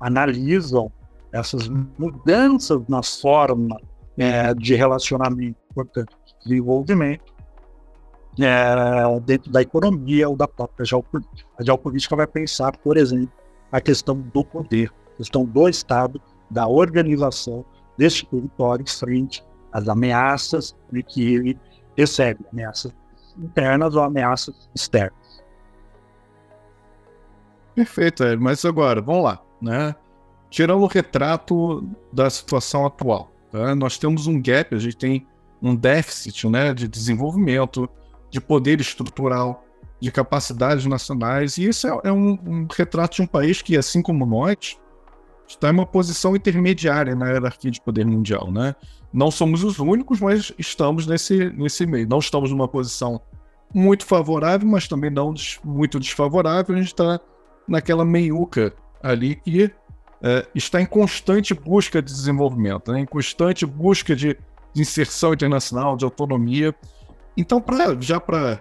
analisam 0.00 0.90
essas 1.32 1.68
mudanças 1.68 2.80
na 2.88 3.02
forma 3.02 3.80
é, 4.16 4.54
de 4.54 4.74
relacionamento, 4.74 5.58
portanto, 5.74 6.16
de 6.24 6.34
desenvolvimento, 6.44 7.34
é, 8.38 9.20
dentro 9.20 9.50
da 9.50 9.62
economia 9.62 10.28
ou 10.28 10.36
da 10.36 10.46
própria 10.46 10.84
geopolítica. 10.84 11.48
A 11.58 11.64
geopolítica 11.64 12.16
vai 12.16 12.26
pensar, 12.26 12.76
por 12.78 12.96
exemplo, 12.96 13.32
a 13.72 13.80
questão 13.80 14.20
do 14.20 14.44
poder, 14.44 14.90
questão 15.16 15.44
do 15.44 15.68
Estado, 15.68 16.20
da 16.50 16.66
organização 16.66 17.64
deste 17.96 18.26
território 18.26 18.88
frente 18.88 19.44
às 19.72 19.88
ameaças 19.88 20.76
de 20.92 21.02
que 21.02 21.34
ele 21.34 21.58
recebe, 21.96 22.44
ameaças 22.52 22.94
internas 23.38 23.94
ou 23.94 24.02
ameaças 24.02 24.68
externas. 24.74 25.44
Perfeito, 27.74 28.24
mas 28.40 28.64
agora, 28.64 29.02
vamos 29.02 29.24
lá, 29.24 29.42
né? 29.60 29.94
Tirando 30.48 30.82
o 30.82 30.86
retrato 30.86 31.86
da 32.12 32.30
situação 32.30 32.86
atual, 32.86 33.30
tá? 33.50 33.74
nós 33.74 33.98
temos 33.98 34.26
um 34.26 34.40
gap, 34.40 34.74
a 34.74 34.78
gente 34.78 34.96
tem 34.96 35.26
um 35.60 35.74
déficit 35.74 36.48
né, 36.48 36.72
de 36.72 36.88
desenvolvimento, 36.88 37.88
de 38.30 38.40
poder 38.40 38.80
estrutural, 38.80 39.64
de 40.00 40.10
capacidades 40.10 40.86
nacionais, 40.86 41.56
e 41.58 41.68
isso 41.68 41.86
é, 41.86 42.00
é 42.04 42.12
um, 42.12 42.38
um, 42.46 42.66
retrato 42.74 43.16
de 43.16 43.22
um 43.22 43.26
país 43.26 43.62
que, 43.62 43.76
assim 43.76 44.02
como 44.02 44.24
nós, 44.24 44.78
está 45.46 45.68
em 45.68 45.72
uma 45.72 45.86
posição 45.86 46.34
intermediária 46.34 47.14
na 47.14 47.28
hierarquia 47.30 47.70
de 47.70 47.80
poder 47.80 48.04
mundial. 48.04 48.50
Né? 48.50 48.74
Não 49.12 49.30
somos 49.30 49.62
os 49.64 49.78
únicos, 49.78 50.20
mas 50.20 50.52
estamos 50.58 51.06
nesse, 51.06 51.50
nesse 51.50 51.86
meio. 51.86 52.08
Não 52.08 52.18
estamos 52.18 52.50
numa 52.50 52.68
posição 52.68 53.20
muito 53.72 54.04
favorável, 54.04 54.68
mas 54.68 54.88
também 54.88 55.10
não 55.10 55.32
des, 55.32 55.58
muito 55.64 55.98
desfavorável. 55.98 56.74
A 56.74 56.78
gente 56.78 56.88
está 56.88 57.20
naquela 57.66 58.04
meiuca 58.04 58.72
ali 59.02 59.36
que 59.36 59.70
é, 60.22 60.46
está 60.54 60.80
em 60.80 60.86
constante 60.86 61.54
busca 61.54 62.00
de 62.00 62.12
desenvolvimento, 62.12 62.92
né? 62.92 63.00
em 63.00 63.06
constante 63.06 63.66
busca 63.66 64.16
de, 64.16 64.36
de 64.72 64.82
inserção 64.82 65.32
internacional, 65.32 65.96
de 65.96 66.04
autonomia. 66.04 66.74
Então, 67.36 67.60
pra, 67.60 67.96
já 68.00 68.18
para 68.18 68.60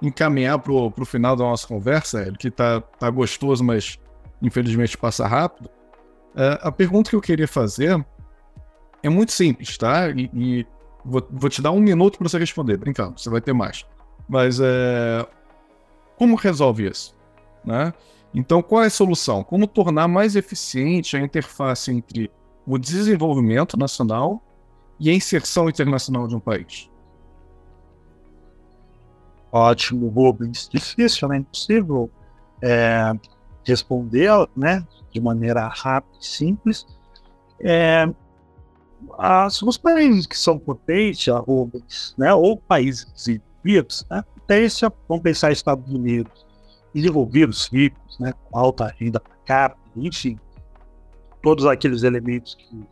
encaminhar 0.00 0.58
para 0.58 0.72
o 0.72 1.04
final 1.04 1.36
da 1.36 1.44
nossa 1.44 1.66
conversa, 1.66 2.32
que 2.38 2.50
tá, 2.50 2.80
tá 2.80 3.08
gostoso, 3.08 3.62
mas 3.62 3.98
infelizmente 4.40 4.98
passa 4.98 5.26
rápido, 5.26 5.70
é, 6.34 6.58
a 6.62 6.72
pergunta 6.72 7.10
que 7.10 7.16
eu 7.16 7.20
queria 7.20 7.48
fazer 7.48 8.04
é 9.02 9.08
muito 9.08 9.32
simples, 9.32 9.76
tá? 9.76 10.10
E, 10.10 10.30
e 10.32 10.66
vou, 11.04 11.26
vou, 11.30 11.50
te 11.50 11.60
dar 11.60 11.72
um 11.72 11.80
minuto 11.80 12.18
para 12.18 12.28
você 12.28 12.38
responder, 12.38 12.76
brincando, 12.76 13.20
você 13.20 13.28
vai 13.28 13.40
ter 13.40 13.52
mais. 13.52 13.86
Mas 14.28 14.60
é, 14.60 15.26
como 16.16 16.36
resolve 16.36 16.88
isso? 16.88 17.14
Né? 17.64 17.92
Então, 18.34 18.62
qual 18.62 18.82
é 18.82 18.86
a 18.86 18.90
solução? 18.90 19.44
Como 19.44 19.66
tornar 19.66 20.08
mais 20.08 20.36
eficiente 20.36 21.16
a 21.16 21.20
interface 21.20 21.90
entre 21.90 22.30
o 22.66 22.78
desenvolvimento 22.78 23.78
nacional 23.78 24.42
e 24.98 25.10
a 25.10 25.14
inserção 25.14 25.68
internacional 25.68 26.26
de 26.26 26.34
um 26.34 26.40
país? 26.40 26.90
Ótimo, 29.50 30.08
Rubens. 30.08 30.68
Difícil, 30.72 31.28
né? 31.28 31.36
Impossível 31.38 32.10
é, 32.62 33.12
responder 33.64 34.30
né, 34.56 34.86
de 35.10 35.20
maneira 35.20 35.68
rápida 35.68 36.18
e 36.20 36.26
simples. 36.26 36.86
É, 37.60 38.08
as, 39.18 39.62
os 39.62 39.76
países 39.76 40.26
que 40.26 40.38
são 40.38 40.58
potência, 40.58 41.34
Rubens, 41.34 42.14
né, 42.16 42.32
ou 42.34 42.56
países 42.56 43.06
desenvolvidos, 43.12 44.06
né, 44.10 44.24
potência, 44.34 44.92
vamos 45.08 45.22
pensar 45.22 45.52
Estados 45.52 45.88
Unidos, 45.92 46.46
desenvolvidos, 46.94 47.68
ricos, 47.72 48.18
né, 48.18 48.32
com 48.32 48.58
alta 48.58 48.94
renda 48.98 49.20
per 49.20 49.36
capita, 49.44 49.80
enfim, 49.96 50.38
todos 51.42 51.66
aqueles 51.66 52.02
elementos 52.02 52.54
que 52.54 52.86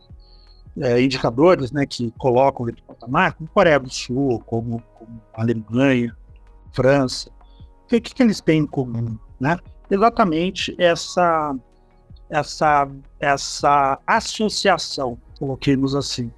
é, 0.79 1.01
indicadores 1.01 1.71
né, 1.71 1.85
que 1.85 2.11
colocam 2.17 2.67
ele 2.67 2.77
no 2.81 2.95
patamar, 2.95 3.33
como 3.33 3.49
Coreia 3.49 3.79
do 3.79 3.89
Sul, 3.89 4.41
como, 4.45 4.81
como 4.95 5.21
Alemanha, 5.33 6.15
França. 6.71 7.29
O 7.83 7.87
que, 7.87 7.99
que, 7.99 8.23
eles 8.23 8.39
têm 8.39 8.61
em 8.61 8.65
comum? 8.65 9.17
Né? 9.39 9.57
Exatamente 9.91 10.73
essa, 10.79 11.53
essa, 12.29 12.87
essa 13.19 13.99
associação, 14.07 15.17
coloquemos 15.37 15.93
assim, 15.93 16.31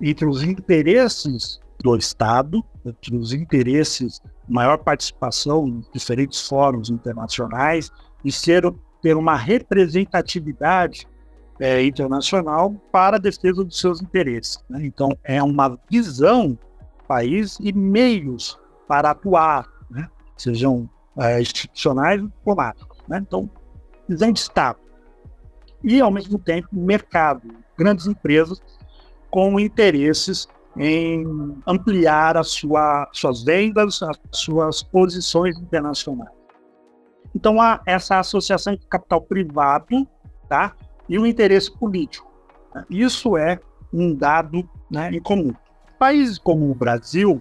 entre 0.00 0.26
os 0.26 0.42
interesses 0.42 1.60
do 1.78 1.96
Estado, 1.96 2.64
entre 2.84 3.16
os 3.16 3.32
interesses, 3.32 4.20
maior 4.48 4.78
participação 4.78 5.68
em 5.68 5.84
diferentes 5.92 6.46
fóruns 6.48 6.90
internacionais 6.90 7.90
e 8.24 8.32
ser, 8.32 8.62
ter 9.00 9.16
uma 9.16 9.36
representatividade 9.36 11.06
é, 11.60 11.84
internacional 11.84 12.74
para 12.90 13.16
a 13.16 13.20
defesa 13.20 13.64
dos 13.64 13.78
seus 13.78 14.02
interesses. 14.02 14.58
Né? 14.68 14.84
Então, 14.84 15.16
é 15.22 15.42
uma 15.42 15.78
visão 15.88 16.58
país 17.06 17.56
e 17.60 17.72
meios 17.72 18.58
para 18.88 19.10
atuar, 19.10 19.66
né? 19.88 20.08
sejam 20.36 20.88
é, 21.18 21.40
institucionais 21.40 22.20
ou 22.20 22.28
diplomáticos. 22.28 22.95
Né? 23.08 23.18
Então, 23.26 23.50
visão 24.08 24.32
de 24.32 24.40
Estado. 24.40 24.78
E, 25.82 26.00
ao 26.00 26.10
mesmo 26.10 26.38
tempo, 26.38 26.68
mercado, 26.72 27.48
grandes 27.76 28.06
empresas 28.06 28.60
com 29.30 29.58
interesses 29.60 30.48
em 30.76 31.56
ampliar 31.66 32.36
a 32.36 32.42
sua, 32.42 33.08
suas 33.12 33.42
vendas, 33.42 34.02
as 34.02 34.18
suas 34.32 34.82
posições 34.82 35.58
internacionais. 35.58 36.30
Então, 37.34 37.60
há 37.60 37.80
essa 37.86 38.18
associação 38.18 38.74
de 38.74 38.86
capital 38.86 39.20
privado 39.20 40.06
tá, 40.48 40.74
e 41.08 41.18
o 41.18 41.26
interesse 41.26 41.70
político. 41.70 42.30
Isso 42.90 43.36
é 43.36 43.58
um 43.92 44.14
dado 44.14 44.68
né, 44.90 45.10
em 45.10 45.20
comum. 45.20 45.52
Países 45.98 46.38
como 46.38 46.70
o 46.70 46.74
Brasil 46.74 47.40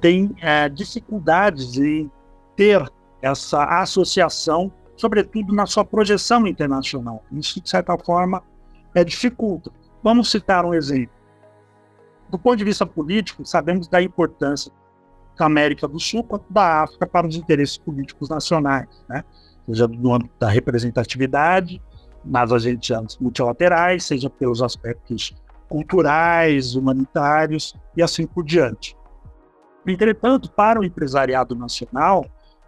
têm 0.00 0.34
é, 0.40 0.68
dificuldades 0.68 1.78
em 1.78 2.10
ter 2.56 2.82
essa 3.20 3.64
associação, 3.80 4.72
sobretudo 4.96 5.54
na 5.54 5.66
sua 5.66 5.84
projeção 5.84 6.46
internacional. 6.46 7.24
Isso, 7.32 7.60
de 7.60 7.68
certa 7.68 7.96
forma, 7.98 8.42
é 8.94 9.04
dificulta. 9.04 9.70
Vamos 10.02 10.30
citar 10.30 10.64
um 10.64 10.74
exemplo. 10.74 11.14
Do 12.30 12.38
ponto 12.38 12.56
de 12.56 12.64
vista 12.64 12.86
político, 12.86 13.44
sabemos 13.44 13.88
da 13.88 14.02
importância 14.02 14.72
da 15.38 15.46
América 15.46 15.86
do 15.86 16.00
Sul 16.00 16.24
quanto 16.24 16.50
da 16.50 16.82
África 16.82 17.06
para 17.06 17.26
os 17.26 17.36
interesses 17.36 17.76
políticos 17.76 18.28
nacionais, 18.28 18.88
né? 19.08 19.24
seja 19.66 19.86
no 19.86 20.14
âmbito 20.14 20.34
da 20.38 20.48
representatividade, 20.48 21.82
nas 22.24 22.52
agências 22.52 23.18
multilaterais, 23.18 24.04
seja 24.04 24.30
pelos 24.30 24.62
aspectos 24.62 25.34
culturais, 25.68 26.74
humanitários 26.74 27.74
e 27.96 28.02
assim 28.02 28.26
por 28.26 28.44
diante. 28.44 28.96
Entretanto, 29.86 30.50
para 30.50 30.80
o 30.80 30.84
empresariado 30.84 31.54
nacional, 31.54 32.26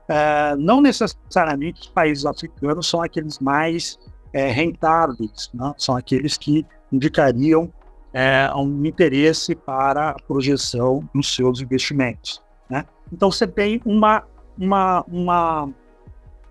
é, 0.09 0.57
não 0.57 0.81
necessariamente 0.81 1.83
os 1.83 1.89
países 1.89 2.25
africanos 2.25 2.89
são 2.89 3.03
aqueles 3.03 3.39
mais 3.39 3.99
é, 4.33 4.49
rentáveis, 4.51 5.51
não? 5.53 5.75
são 5.77 5.97
aqueles 5.97 6.37
que 6.37 6.67
indicariam 6.91 7.71
é, 8.13 8.51
um 8.55 8.85
interesse 8.85 9.55
para 9.55 10.11
a 10.11 10.15
projeção 10.15 11.09
dos 11.15 11.35
seus 11.35 11.61
investimentos. 11.61 12.43
Né? 12.71 12.85
Então 13.13 13.31
você 13.31 13.47
tem 13.47 13.83
uma, 13.85 14.25
uma, 14.59 15.05
uma, 15.07 15.69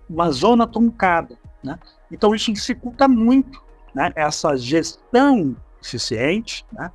uma 0.08 0.30
zona 0.30 0.66
truncada. 0.66 1.36
Né? 1.62 1.78
Então 2.12 2.34
isso 2.34 2.52
dificulta 2.52 3.08
muito 3.08 3.60
né, 3.94 4.12
essa 4.14 4.56
gestão 4.56 5.56
eficiente 5.82 6.64
né, 6.72 6.90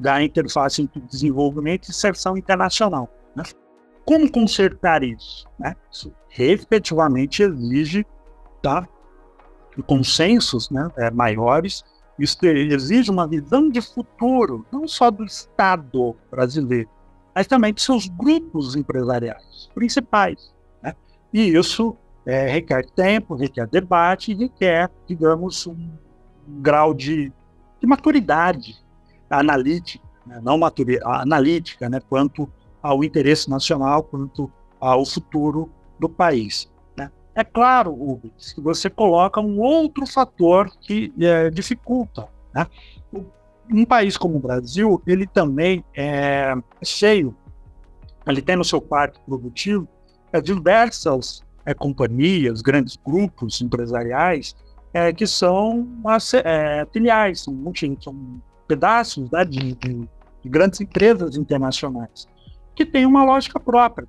da 0.00 0.22
interface 0.22 0.80
entre 0.80 1.00
desenvolvimento 1.00 1.88
e 1.88 1.90
inserção 1.90 2.36
internacional. 2.36 3.10
Como 4.06 4.30
consertar 4.30 5.02
isso? 5.02 5.46
Né? 5.58 5.76
Isso 5.92 6.10
efetivamente 6.38 7.42
exige 7.42 8.06
tá, 8.62 8.88
consensos 9.86 10.70
né, 10.70 10.88
é, 10.96 11.10
maiores 11.10 11.84
isso 12.18 12.38
exige 12.44 13.10
uma 13.10 13.26
visão 13.26 13.68
de 13.68 13.80
futuro, 13.80 14.64
não 14.72 14.88
só 14.88 15.10
do 15.10 15.24
Estado 15.24 16.16
brasileiro, 16.30 16.88
mas 17.34 17.46
também 17.46 17.74
de 17.74 17.82
seus 17.82 18.08
grupos 18.08 18.74
empresariais 18.74 19.68
principais. 19.74 20.54
Né? 20.82 20.94
E 21.32 21.48
isso 21.48 21.96
é, 22.24 22.48
requer 22.48 22.86
tempo, 22.90 23.34
requer 23.34 23.66
debate 23.66 24.34
requer, 24.34 24.90
digamos, 25.06 25.66
um 25.66 25.90
grau 26.48 26.94
de, 26.94 27.30
de 27.80 27.86
maturidade 27.86 28.76
analítica, 29.28 30.04
né? 30.24 30.40
não 30.42 30.56
maturidade, 30.56 31.22
analítica, 31.22 31.88
né? 31.90 32.00
quanto 32.08 32.50
ao 32.86 33.02
interesse 33.02 33.50
nacional, 33.50 34.02
quanto 34.02 34.50
ao 34.80 35.04
futuro 35.04 35.70
do 35.98 36.08
país. 36.08 36.70
É 37.34 37.44
claro, 37.44 37.92
Rubens, 37.92 38.54
que 38.54 38.62
você 38.62 38.88
coloca 38.88 39.42
um 39.42 39.60
outro 39.60 40.06
fator 40.06 40.70
que 40.80 41.12
é, 41.20 41.50
dificulta. 41.50 42.26
Né? 42.54 42.66
Um 43.70 43.84
país 43.84 44.16
como 44.16 44.36
o 44.36 44.40
Brasil, 44.40 45.02
ele 45.06 45.26
também 45.26 45.84
é 45.94 46.54
cheio, 46.82 47.36
ele 48.26 48.40
tem 48.40 48.56
no 48.56 48.64
seu 48.64 48.80
parque 48.80 49.20
produtivo 49.26 49.86
é, 50.32 50.40
diversas 50.40 51.42
é, 51.66 51.74
companhias, 51.74 52.62
grandes 52.62 52.96
grupos 52.96 53.60
empresariais 53.60 54.56
é, 54.94 55.12
que 55.12 55.26
são 55.26 55.86
é, 56.42 56.86
filiais, 56.90 57.42
são, 57.42 57.54
são 58.00 58.40
pedaços 58.66 59.30
né, 59.30 59.44
de, 59.44 59.74
de 59.74 60.08
grandes 60.48 60.80
empresas 60.80 61.36
internacionais 61.36 62.26
que 62.76 62.86
têm 62.86 63.06
uma 63.06 63.24
lógica 63.24 63.58
própria 63.58 64.06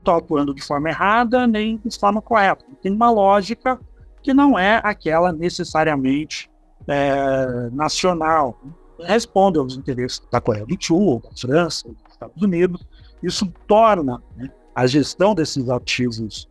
estou 0.00 0.16
atuando 0.16 0.54
de 0.54 0.62
forma 0.62 0.88
errada 0.88 1.46
nem 1.46 1.80
de 1.84 1.98
forma 1.98 2.20
correta. 2.20 2.64
Tem 2.82 2.92
uma 2.92 3.10
lógica 3.10 3.78
que 4.22 4.34
não 4.34 4.58
é 4.58 4.80
aquela 4.82 5.32
necessariamente 5.32 6.50
é, 6.88 7.70
nacional. 7.70 8.60
Responde 8.98 9.58
aos 9.58 9.76
interesses 9.76 10.20
da 10.30 10.40
Coreia 10.40 10.66
do 10.66 10.76
Sul, 10.82 11.22
da 11.22 11.30
França, 11.36 11.88
dos 11.88 12.12
Estados 12.12 12.42
Unidos. 12.42 12.86
Isso 13.22 13.46
torna 13.66 14.22
né, 14.36 14.50
a 14.74 14.86
gestão 14.86 15.34
desses 15.34 15.68
ativos 15.68 16.48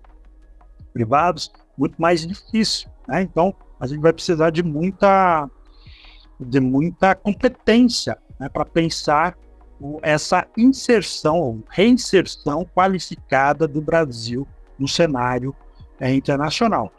privados 0.94 1.52
muito 1.78 2.00
mais 2.02 2.26
difícil. 2.26 2.90
Né? 3.08 3.24
Então, 3.24 3.54
a 3.80 3.86
gente 3.88 4.02
vai 4.02 4.14
precisar 4.14 4.50
de 4.50 4.64
muita, 4.64 5.50
de 6.40 6.60
muita 6.60 7.16
competência 7.16 8.18
né, 8.40 8.50
para 8.50 8.66
pensar 8.66 9.38
essa 10.02 10.46
inserção, 10.58 11.64
reinserção 11.70 12.66
qualificada 12.66 13.68
do 13.68 13.82
Brasil 13.82 14.48
no 14.78 14.88
cenário 14.88 15.56
é, 16.00 16.14
internacional. 16.14 16.92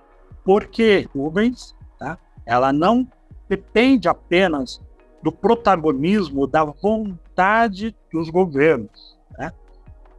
Porque 0.45 1.09
Rubens, 1.15 1.75
tá, 1.99 2.19
ela 2.47 2.73
não 2.73 3.07
depende 3.49 4.09
apenas 4.09 4.81
do 5.23 5.31
protagonismo, 5.31 6.47
da 6.47 6.65
vontade 6.65 7.95
dos 8.13 8.31
governos. 8.31 9.19
Né? 9.39 9.53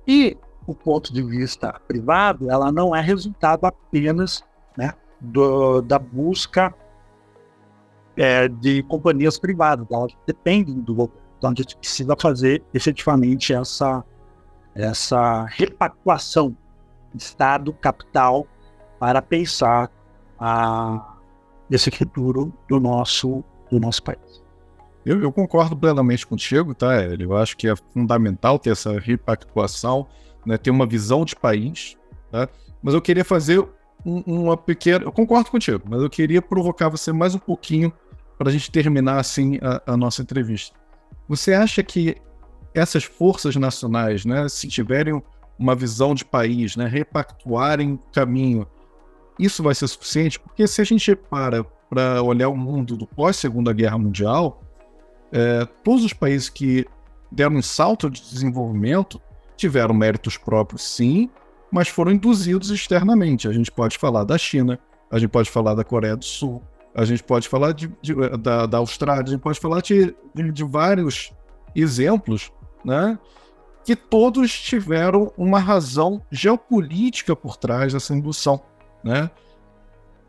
E 0.07 0.37
o 0.67 0.75
ponto 0.75 1.11
de 1.11 1.23
vista 1.23 1.79
privado, 1.87 2.49
ela 2.51 2.71
não 2.71 2.95
é 2.95 3.01
resultado 3.01 3.65
apenas 3.65 4.43
né, 4.77 4.93
do, 5.19 5.81
da 5.81 5.97
busca 5.97 6.73
é, 8.15 8.47
de 8.47 8.83
companhias 8.83 9.39
privadas, 9.39 9.87
elas 9.91 10.15
dependem 10.27 10.79
do 10.79 10.93
governo. 10.93 11.30
Então 11.41 11.49
a 11.49 11.53
gente 11.55 11.75
precisa 11.75 12.15
fazer 12.15 12.63
efetivamente 12.71 13.51
essa, 13.51 14.03
essa 14.75 15.43
repactuação 15.45 16.55
Estado, 17.15 17.73
capital, 17.73 18.45
para 18.99 19.23
pensar 19.23 19.89
a, 20.39 21.17
esse 21.69 21.89
futuro 21.89 22.53
do 22.69 22.79
nosso, 22.79 23.43
do 23.71 23.79
nosso 23.79 24.03
país. 24.03 24.43
Eu, 25.03 25.19
eu, 25.19 25.31
concordo 25.31 25.75
plenamente 25.75 26.27
contigo, 26.27 26.75
tá, 26.75 26.93
Hélio? 26.93 27.31
Eu 27.31 27.37
acho 27.37 27.57
que 27.57 27.67
é 27.67 27.73
fundamental 27.91 28.59
ter 28.59 28.69
essa 28.69 28.99
repactuação, 28.99 30.07
né, 30.45 30.59
ter 30.59 30.69
uma 30.69 30.85
visão 30.85 31.25
de 31.25 31.35
país, 31.35 31.97
tá? 32.31 32.47
Mas 32.83 32.93
eu 32.93 33.01
queria 33.01 33.25
fazer 33.25 33.67
um, 34.05 34.21
uma 34.27 34.55
pequena. 34.55 35.03
Eu 35.03 35.11
concordo 35.11 35.49
contigo, 35.49 35.81
mas 35.89 36.01
eu 36.01 36.09
queria 36.09 36.41
provocar 36.41 36.87
você 36.87 37.11
mais 37.11 37.33
um 37.33 37.39
pouquinho 37.39 37.91
para 38.37 38.49
a 38.49 38.51
gente 38.51 38.71
terminar 38.71 39.19
assim 39.19 39.57
a, 39.59 39.93
a 39.93 39.97
nossa 39.97 40.21
entrevista. 40.21 40.80
Você 41.31 41.53
acha 41.53 41.81
que 41.81 42.17
essas 42.73 43.05
forças 43.05 43.55
nacionais, 43.55 44.25
né, 44.25 44.49
se 44.49 44.67
tiverem 44.67 45.23
uma 45.57 45.73
visão 45.73 46.13
de 46.13 46.25
país, 46.25 46.75
né, 46.75 46.87
repactuarem 46.87 47.97
caminho, 48.11 48.67
isso 49.39 49.63
vai 49.63 49.73
ser 49.73 49.87
suficiente? 49.87 50.37
Porque 50.37 50.67
se 50.67 50.81
a 50.81 50.83
gente 50.83 51.15
para 51.15 51.63
para 51.89 52.21
olhar 52.21 52.49
o 52.49 52.57
mundo 52.57 52.97
do 52.97 53.07
pós-segunda 53.07 53.71
guerra 53.71 53.97
mundial, 53.97 54.61
é, 55.31 55.65
todos 55.85 56.03
os 56.03 56.11
países 56.11 56.49
que 56.49 56.85
deram 57.31 57.55
um 57.55 57.61
salto 57.61 58.09
de 58.09 58.21
desenvolvimento 58.21 59.21
tiveram 59.55 59.93
méritos 59.93 60.37
próprios, 60.37 60.83
sim, 60.83 61.29
mas 61.71 61.87
foram 61.87 62.11
induzidos 62.11 62.71
externamente. 62.71 63.47
A 63.47 63.53
gente 63.53 63.71
pode 63.71 63.97
falar 63.97 64.25
da 64.25 64.37
China, 64.37 64.77
a 65.09 65.17
gente 65.17 65.29
pode 65.29 65.49
falar 65.49 65.75
da 65.75 65.83
Coreia 65.85 66.17
do 66.17 66.25
Sul, 66.25 66.61
a 66.93 67.05
gente 67.05 67.23
pode 67.23 67.47
falar 67.47 67.73
de, 67.73 67.91
de, 68.01 68.13
da, 68.37 68.65
da 68.65 68.77
Austrália, 68.77 69.23
a 69.23 69.29
gente 69.29 69.41
pode 69.41 69.59
falar 69.59 69.81
de, 69.81 70.15
de, 70.33 70.63
vários 70.63 71.33
exemplos, 71.75 72.51
né? 72.83 73.17
Que 73.83 73.95
todos 73.95 74.51
tiveram 74.59 75.31
uma 75.37 75.59
razão 75.59 76.21
geopolítica 76.31 77.35
por 77.35 77.57
trás 77.57 77.93
dessa 77.93 78.13
indução, 78.13 78.61
né? 79.03 79.29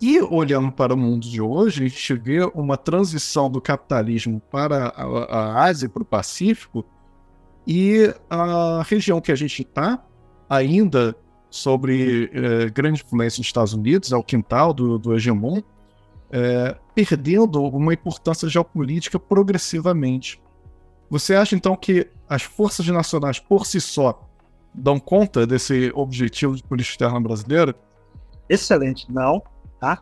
E 0.00 0.20
olhando 0.20 0.72
para 0.72 0.94
o 0.94 0.96
mundo 0.96 1.28
de 1.28 1.40
hoje, 1.40 1.84
a 1.84 1.88
gente 1.88 2.14
vê 2.14 2.44
uma 2.54 2.76
transição 2.76 3.48
do 3.50 3.60
capitalismo 3.60 4.40
para 4.50 4.88
a, 4.88 5.04
a 5.04 5.64
Ásia, 5.64 5.88
para 5.88 6.02
o 6.02 6.06
Pacífico, 6.06 6.84
e 7.66 8.12
a 8.28 8.82
região 8.84 9.20
que 9.20 9.30
a 9.30 9.36
gente 9.36 9.62
está, 9.62 10.02
ainda 10.48 11.14
sobre 11.48 12.30
eh, 12.32 12.70
grande 12.70 13.02
influência 13.02 13.40
dos 13.40 13.46
Estados 13.46 13.74
Unidos, 13.74 14.10
é 14.10 14.16
o 14.16 14.24
quintal 14.24 14.72
do, 14.74 14.98
do 14.98 15.14
hegemon, 15.14 15.62
é, 16.32 16.76
perdendo 16.94 17.62
uma 17.62 17.92
importância 17.92 18.48
geopolítica 18.48 19.18
progressivamente. 19.18 20.42
Você 21.10 21.34
acha 21.34 21.54
então 21.54 21.76
que 21.76 22.08
as 22.26 22.42
forças 22.42 22.86
nacionais 22.86 23.38
por 23.38 23.66
si 23.66 23.80
só 23.80 24.26
dão 24.74 24.98
conta 24.98 25.46
desse 25.46 25.92
objetivo 25.94 26.56
de 26.56 26.62
política 26.62 26.94
externa 26.94 27.20
brasileira? 27.20 27.74
Excelente, 28.48 29.06
não, 29.12 29.42
tá? 29.78 30.00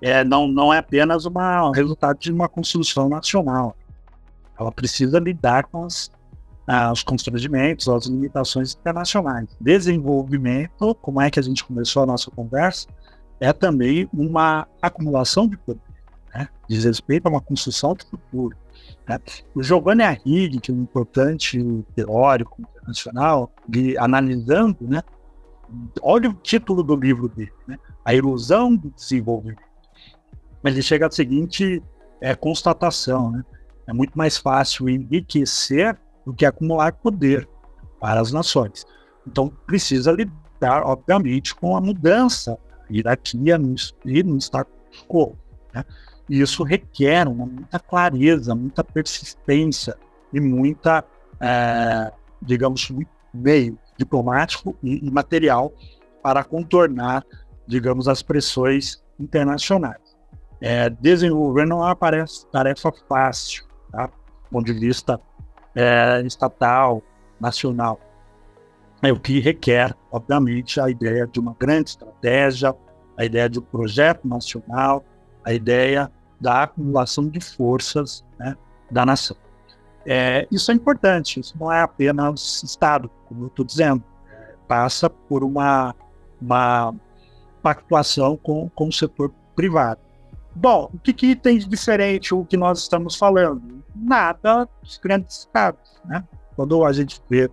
É, 0.00 0.22
não, 0.22 0.46
não 0.46 0.72
é 0.72 0.78
apenas 0.78 1.26
uma, 1.26 1.68
um 1.68 1.72
resultado 1.72 2.18
de 2.18 2.32
uma 2.32 2.48
construção 2.48 3.08
nacional. 3.08 3.76
Ela 4.58 4.70
precisa 4.70 5.18
lidar 5.18 5.64
com 5.64 5.84
as, 5.84 6.10
ah, 6.66 6.92
os 6.92 7.02
constrangimentos, 7.02 7.88
as 7.88 8.06
limitações 8.06 8.74
internacionais. 8.74 9.48
Desenvolvimento, 9.60 10.94
como 11.02 11.20
é 11.20 11.30
que 11.30 11.40
a 11.40 11.42
gente 11.42 11.64
começou 11.64 12.04
a 12.04 12.06
nossa 12.06 12.30
conversa, 12.30 12.86
é 13.40 13.52
também 13.52 14.08
uma 14.12 14.68
acumulação 14.80 15.48
de 15.48 15.56
poder, 15.56 15.80
né? 16.34 16.48
diz 16.68 16.84
respeito 16.84 17.26
a 17.26 17.30
uma 17.30 17.40
construção 17.40 17.94
de 17.94 18.04
futuro. 18.04 18.56
Né? 19.08 19.18
O 19.54 19.62
Giovanni 19.62 20.02
Arrighi, 20.02 20.60
que 20.60 20.70
é 20.70 20.74
um 20.74 20.82
importante 20.82 21.58
teórico 21.94 22.60
internacional, 22.60 23.50
de, 23.66 23.96
analisando, 23.96 24.76
né? 24.82 25.02
olha 26.02 26.30
o 26.30 26.34
título 26.34 26.82
do 26.82 26.94
livro 26.94 27.28
dele, 27.28 27.52
né? 27.66 27.78
A 28.04 28.14
Ilusão 28.14 28.74
do 28.74 28.90
Desenvolvimento. 28.90 29.62
Mas 30.62 30.74
ele 30.74 30.82
chega 30.82 31.06
à 31.06 31.10
seguinte 31.10 31.82
é, 32.20 32.34
constatação, 32.34 33.30
né? 33.30 33.44
É 33.86 33.92
muito 33.92 34.16
mais 34.16 34.36
fácil 34.36 34.88
enriquecer 34.88 35.98
do 36.24 36.32
que 36.32 36.44
acumular 36.44 36.92
poder 36.92 37.48
para 37.98 38.20
as 38.20 38.30
nações. 38.30 38.86
Então, 39.26 39.48
precisa 39.66 40.12
lidar, 40.12 40.82
obviamente, 40.84 41.54
com 41.54 41.76
a 41.76 41.80
mudança 41.80 42.58
hierarquia 42.90 43.58
e 44.04 44.22
no 44.22 44.38
status 44.38 44.72
quo. 45.08 45.36
Né? 45.72 45.84
E 46.28 46.40
isso 46.40 46.62
requer 46.62 47.26
uma, 47.26 47.46
muita 47.46 47.78
clareza, 47.78 48.54
muita 48.54 48.84
persistência 48.84 49.96
e 50.32 50.40
muita, 50.40 51.04
é, 51.40 52.12
digamos, 52.40 52.92
meio 53.32 53.78
diplomático 53.96 54.76
e, 54.82 55.06
e, 55.06 55.10
material 55.10 55.72
para 56.22 56.44
contornar, 56.44 57.24
digamos, 57.66 58.08
as 58.08 58.22
pressões 58.22 59.02
internacionais. 59.18 60.16
É, 60.60 60.90
desenvolver 60.90 61.66
não 61.66 61.82
é 61.82 61.92
uma 61.92 62.26
tarefa 62.52 62.92
fácil, 63.08 63.64
tá? 63.90 64.06
do 64.06 64.12
ponto 64.50 64.66
de 64.66 64.78
vista 64.78 65.20
é, 65.74 66.22
estatal, 66.24 67.02
nacional 67.40 67.98
é 69.02 69.12
o 69.12 69.18
que 69.18 69.40
requer, 69.40 69.94
obviamente, 70.10 70.80
a 70.80 70.90
ideia 70.90 71.26
de 71.26 71.40
uma 71.40 71.56
grande 71.58 71.90
estratégia, 71.90 72.74
a 73.16 73.24
ideia 73.24 73.48
de 73.48 73.58
um 73.58 73.62
projeto 73.62 74.26
nacional, 74.26 75.04
a 75.44 75.52
ideia 75.52 76.10
da 76.40 76.64
acumulação 76.64 77.28
de 77.28 77.40
forças 77.40 78.24
né, 78.38 78.56
da 78.90 79.04
nação. 79.06 79.36
É, 80.06 80.46
isso 80.50 80.70
é 80.70 80.74
importante, 80.74 81.40
isso 81.40 81.54
não 81.58 81.70
é 81.70 81.82
apenas 81.82 82.62
Estado, 82.62 83.10
como 83.26 83.44
eu 83.44 83.46
estou 83.48 83.64
dizendo, 83.64 84.02
passa 84.66 85.10
por 85.10 85.44
uma, 85.44 85.94
uma 86.40 86.94
pactuação 87.62 88.36
com, 88.36 88.68
com 88.70 88.88
o 88.88 88.92
setor 88.92 89.32
privado. 89.54 90.00
Bom, 90.54 90.90
o 90.92 90.98
que, 90.98 91.12
que 91.12 91.36
tem 91.36 91.58
de 91.58 91.66
diferente 91.66 92.34
o 92.34 92.44
que 92.44 92.56
nós 92.56 92.80
estamos 92.80 93.16
falando? 93.16 93.84
Nada 93.94 94.68
dos 94.82 94.98
grandes 94.98 95.38
estados. 95.40 96.00
Né? 96.04 96.24
Quando 96.56 96.84
a 96.84 96.92
gente 96.92 97.22
vê 97.28 97.50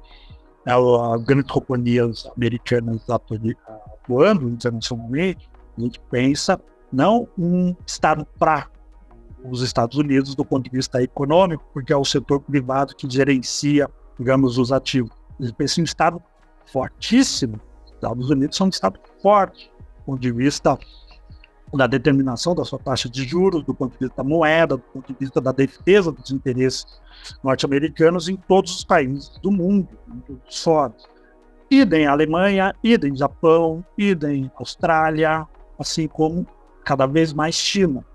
as 0.67 1.23
grandes 1.23 1.51
companhias 1.51 2.29
americanas 2.35 3.01
atuando 3.09 4.49
internacionalmente, 4.49 5.49
a 5.77 5.81
gente 5.81 5.99
pensa 6.11 6.59
não 6.91 7.27
um 7.37 7.75
Estado 7.85 8.25
para 8.37 8.67
os 9.43 9.61
Estados 9.61 9.97
Unidos 9.97 10.35
do 10.35 10.43
ponto 10.43 10.69
de 10.69 10.75
vista 10.75 11.01
econômico, 11.01 11.63
porque 11.73 11.93
é 11.93 11.97
o 11.97 12.03
setor 12.03 12.41
privado 12.41 12.95
que 12.95 13.09
gerencia, 13.09 13.89
digamos, 14.17 14.57
os 14.57 14.71
ativos. 14.71 15.11
Ele 15.39 15.53
pensa 15.53 15.79
em 15.79 15.83
um 15.83 15.85
Estado 15.85 16.21
fortíssimo. 16.65 17.61
Os 17.85 17.93
Estados 17.93 18.29
Unidos 18.29 18.57
são 18.57 18.67
um 18.67 18.69
Estado 18.69 18.99
forte, 19.21 19.71
do 19.99 20.03
ponto 20.05 20.19
de 20.19 20.31
vista 20.31 20.77
da 21.73 21.87
determinação 21.87 22.55
da 22.55 22.63
sua 22.63 22.79
taxa 22.79 23.09
de 23.09 23.23
juros, 23.23 23.63
do 23.63 23.73
ponto 23.73 23.93
de 23.93 23.99
vista 23.99 24.23
da 24.23 24.23
moeda, 24.23 24.77
do 24.77 24.83
ponto 24.83 25.11
de 25.11 25.19
vista 25.19 25.41
da 25.41 25.51
defesa 25.51 26.11
dos 26.11 26.31
interesses 26.31 26.85
norte-americanos 27.43 28.29
em 28.29 28.35
todos 28.35 28.75
os 28.75 28.83
países 28.83 29.37
do 29.41 29.51
mundo, 29.51 29.89
em 30.07 30.19
todos 30.19 30.41
os 30.49 30.63
fóruns. 30.63 31.05
Idem 31.69 32.07
Alemanha, 32.07 32.73
idem 32.81 33.15
Japão, 33.15 33.83
idem 33.97 34.49
Austrália, 34.55 35.45
assim 35.77 36.07
como 36.07 36.47
cada 36.85 37.05
vez 37.05 37.33
mais 37.33 37.55
China. 37.55 38.05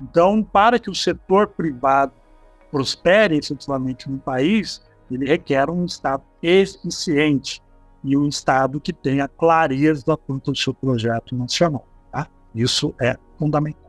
Então, 0.00 0.42
para 0.42 0.78
que 0.78 0.90
o 0.90 0.94
setor 0.94 1.48
privado 1.48 2.12
prospere 2.70 3.36
efetivamente 3.36 4.10
no 4.10 4.18
país, 4.18 4.82
ele 5.10 5.26
requer 5.26 5.70
um 5.70 5.84
Estado 5.84 6.22
eficiente 6.42 7.62
e 8.04 8.16
um 8.16 8.26
Estado 8.26 8.80
que 8.80 8.92
tenha 8.92 9.28
clareza 9.28 10.16
quanto 10.16 10.50
ao 10.50 10.56
seu 10.56 10.74
projeto 10.74 11.36
nacional. 11.36 11.86
Isso 12.54 12.94
é 13.00 13.16
fundamental. 13.38 13.82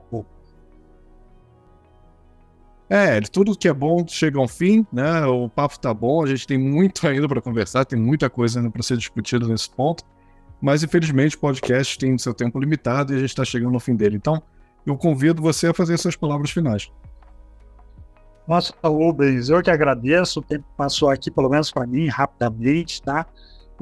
É, 2.89 3.19
tudo 3.21 3.57
que 3.57 3.67
é 3.67 3.73
bom 3.73 4.05
chega 4.07 4.37
ao 4.37 4.47
fim, 4.47 4.85
né? 4.91 5.25
O 5.25 5.49
papo 5.49 5.79
tá 5.79 5.93
bom, 5.93 6.23
a 6.23 6.27
gente 6.27 6.45
tem 6.45 6.57
muito 6.57 7.07
ainda 7.07 7.27
para 7.27 7.41
conversar, 7.41 7.85
tem 7.85 7.97
muita 7.97 8.29
coisa 8.29 8.59
ainda 8.59 8.69
para 8.69 8.83
ser 8.83 8.97
discutida 8.97 9.47
nesse 9.47 9.69
ponto, 9.69 10.03
mas 10.61 10.83
infelizmente 10.83 11.35
o 11.35 11.39
podcast 11.39 11.97
tem 11.97 12.15
seu 12.17 12.33
tempo 12.33 12.59
limitado 12.59 13.11
e 13.11 13.15
a 13.15 13.19
gente 13.19 13.29
está 13.29 13.43
chegando 13.43 13.73
ao 13.73 13.79
fim 13.79 13.95
dele. 13.95 14.17
Então, 14.17 14.41
eu 14.85 14.95
convido 14.97 15.41
você 15.41 15.67
a 15.67 15.73
fazer 15.73 15.97
suas 15.97 16.15
palavras 16.15 16.51
finais. 16.51 16.91
Nossa, 18.47 18.73
Rubens, 18.83 19.49
eu 19.49 19.63
que 19.63 19.71
agradeço, 19.71 20.41
o 20.41 20.43
tempo 20.43 20.65
passou 20.75 21.09
aqui, 21.09 21.31
pelo 21.31 21.49
menos 21.49 21.71
para 21.71 21.87
mim, 21.87 22.07
rapidamente, 22.07 23.01
tá? 23.01 23.25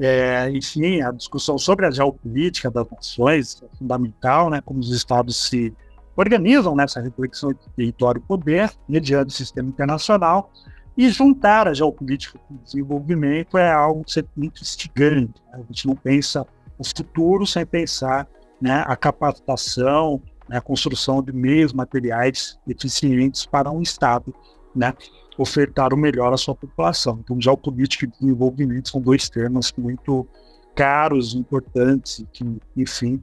É, 0.04 0.50
enfim, 0.50 1.00
a 1.00 1.12
discussão 1.12 1.56
sobre 1.56 1.86
a 1.86 1.90
geopolítica 1.90 2.68
das 2.68 2.90
nações 2.90 3.62
é 3.62 3.76
fundamental, 3.76 4.50
né, 4.50 4.60
como 4.60 4.80
os 4.80 4.90
estados 4.90 5.48
se 5.48 5.72
organizam 6.16 6.74
nessa 6.74 7.00
reflexão 7.00 7.50
de 7.52 7.58
território 7.76 8.20
e 8.20 8.26
poder, 8.26 8.72
mediante 8.88 9.28
o 9.28 9.36
sistema 9.36 9.68
internacional, 9.68 10.50
e 10.98 11.08
juntar 11.08 11.68
a 11.68 11.74
geopolítica 11.74 12.36
com 12.48 12.54
o 12.54 12.58
desenvolvimento 12.58 13.56
é 13.56 13.72
algo 13.72 14.04
muito 14.36 14.60
instigante. 14.60 15.40
Né? 15.52 15.54
A 15.54 15.58
gente 15.58 15.86
não 15.86 15.94
pensa 15.94 16.44
o 16.76 16.84
futuro 16.84 17.46
sem 17.46 17.64
pensar 17.64 18.26
né, 18.60 18.84
a 18.86 18.96
capacitação, 18.96 20.20
né, 20.48 20.58
a 20.58 20.60
construção 20.60 21.22
de 21.22 21.32
meios 21.32 21.72
materiais 21.72 22.58
eficientes 22.66 23.46
para 23.46 23.70
um 23.70 23.80
Estado 23.80 24.34
né, 24.74 24.92
ofertar 25.38 25.92
o 25.94 25.96
melhor 25.96 26.32
à 26.32 26.36
sua 26.36 26.54
população. 26.54 27.18
Então, 27.22 27.40
geopolítica 27.40 28.04
e 28.04 28.08
desenvolvimento 28.08 28.90
são 28.90 29.00
dois 29.00 29.28
termos 29.28 29.72
muito 29.76 30.26
caros, 30.74 31.34
importantes, 31.34 32.24
que, 32.32 32.44
enfim, 32.76 33.22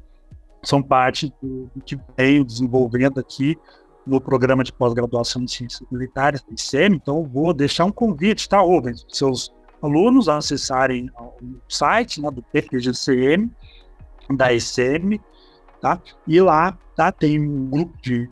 são 0.63 0.81
parte 0.81 1.33
do, 1.41 1.69
do 1.75 1.81
que 1.81 1.99
venho 2.17 2.43
desenvolvendo 2.43 3.19
aqui 3.19 3.57
no 4.05 4.19
programa 4.19 4.63
de 4.63 4.73
pós-graduação 4.73 5.43
em 5.43 5.47
Ciências 5.47 5.87
Militares, 5.91 6.41
do 6.41 6.53
ICM. 6.53 6.95
Então, 6.95 7.23
vou 7.23 7.53
deixar 7.53 7.85
um 7.85 7.91
convite, 7.91 8.49
tá, 8.49 8.59
Rubens, 8.59 9.05
seus 9.07 9.53
alunos 9.81 10.27
a 10.27 10.37
acessarem 10.37 11.09
o 11.17 11.57
site 11.67 12.21
né, 12.21 12.29
do 12.31 12.41
PPGCM, 12.41 13.49
da 14.35 14.53
ICM, 14.53 15.19
tá? 15.81 16.01
E 16.27 16.41
lá 16.41 16.77
tá, 16.95 17.11
tem 17.11 17.39
um 17.39 17.69
grupo 17.69 17.97
de 18.01 18.29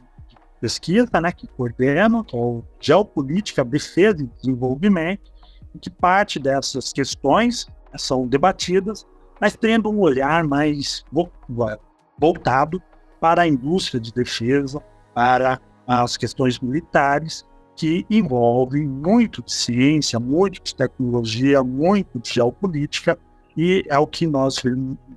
pesquisa, 0.60 1.10
né, 1.22 1.32
que 1.32 1.48
coordena, 1.48 2.24
que 2.24 2.36
é 2.36 2.40
o 2.40 2.64
Geopolítica, 2.80 3.64
Defesa 3.64 4.24
e 4.24 4.28
Desenvolvimento, 4.42 5.32
em 5.76 5.80
que 5.80 5.90
parte 5.90 6.40
dessas 6.40 6.92
questões 6.92 7.68
né, 7.92 7.98
são 7.98 8.28
debatidas, 8.28 9.06
mas 9.40 9.56
tendo 9.56 9.90
um 9.90 10.00
olhar 10.00 10.44
mais 10.44 11.06
voltado 12.18 12.82
para 13.20 13.44
a 13.44 13.48
indústria 13.48 14.00
de 14.00 14.12
defesa, 14.12 14.82
para 15.14 15.60
as 15.86 16.18
questões 16.18 16.60
militares, 16.60 17.46
que 17.76 18.06
envolvem 18.10 18.88
muito 18.88 19.44
de 19.44 19.54
ciência, 19.54 20.20
muito 20.20 20.64
de 20.64 20.76
tecnologia, 20.76 21.64
muito 21.64 22.20
de 22.20 22.34
geopolítica, 22.34 23.18
e 23.56 23.84
é 23.88 23.98
o 23.98 24.08
que 24.08 24.26
nós 24.26 24.62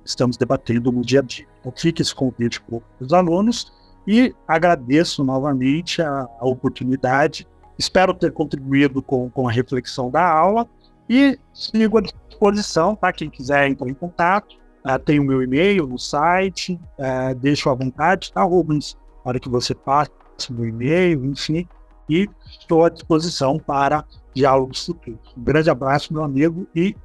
estamos 0.05 0.37
debatendo 0.37 0.91
no 0.91 1.01
dia 1.01 1.19
a 1.19 1.23
dia. 1.23 1.47
Então, 1.59 1.73
fica 1.75 2.01
esse 2.01 2.13
convite 2.13 2.61
para 2.61 2.81
os 2.99 3.13
alunos 3.13 3.71
e 4.07 4.33
agradeço 4.47 5.23
novamente 5.23 6.01
a, 6.01 6.27
a 6.39 6.45
oportunidade. 6.47 7.47
Espero 7.77 8.13
ter 8.13 8.31
contribuído 8.31 9.01
com, 9.01 9.29
com 9.29 9.47
a 9.47 9.51
reflexão 9.51 10.09
da 10.09 10.27
aula 10.27 10.67
e 11.09 11.37
sigo 11.53 11.97
à 11.97 12.01
disposição, 12.01 12.95
tá? 12.95 13.11
Quem 13.11 13.29
quiser 13.29 13.67
entrar 13.69 13.89
em 13.89 13.93
contato, 13.93 14.55
uh, 14.85 14.99
tem 14.99 15.19
o 15.19 15.23
meu 15.23 15.41
e-mail 15.41 15.87
no 15.87 15.97
site, 15.97 16.79
uh, 16.97 17.35
deixo 17.35 17.69
à 17.69 17.73
vontade, 17.73 18.31
tá, 18.31 18.43
Rubens? 18.43 18.97
Na 19.23 19.29
hora 19.29 19.39
que 19.39 19.49
você 19.49 19.75
passe 19.75 20.11
o 20.49 20.53
meu 20.53 20.67
e-mail, 20.67 21.25
enfim, 21.25 21.67
e 22.09 22.27
estou 22.59 22.83
à 22.83 22.89
disposição 22.89 23.57
para 23.59 24.03
diálogos 24.33 24.85
futuros. 24.85 25.33
Um 25.37 25.43
grande 25.43 25.69
abraço, 25.69 26.13
meu 26.13 26.23
amigo, 26.23 26.67
e 26.75 26.95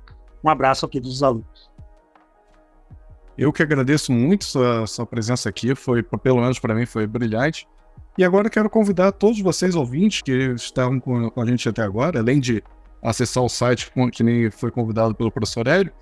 um 0.42 0.48
abraço 0.48 0.86
a 0.86 0.88
todos 0.88 1.10
os 1.10 1.22
alunos. 1.22 1.70
Eu 3.38 3.52
que 3.52 3.62
agradeço 3.62 4.12
muito 4.12 4.44
sua, 4.44 4.86
sua 4.86 5.06
presença 5.06 5.48
aqui, 5.48 5.74
foi, 5.74 6.02
pelo 6.02 6.40
menos 6.40 6.58
para 6.58 6.74
mim, 6.74 6.86
foi 6.86 7.06
brilhante. 7.06 7.68
E 8.16 8.24
agora 8.24 8.48
quero 8.48 8.70
convidar 8.70 9.12
todos 9.12 9.40
vocês 9.40 9.74
ouvintes 9.74 10.22
que 10.22 10.32
estavam 10.54 10.98
com, 10.98 11.30
com 11.30 11.40
a 11.40 11.46
gente 11.46 11.68
até 11.68 11.82
agora, 11.82 12.18
além 12.18 12.40
de 12.40 12.62
acessar 13.02 13.42
o 13.42 13.48
site 13.48 13.92
que 14.12 14.22
nem 14.22 14.50
foi 14.50 14.70
convidado 14.70 15.14
pelo 15.14 15.30
professor 15.30 15.66
Hélio, 15.66 15.92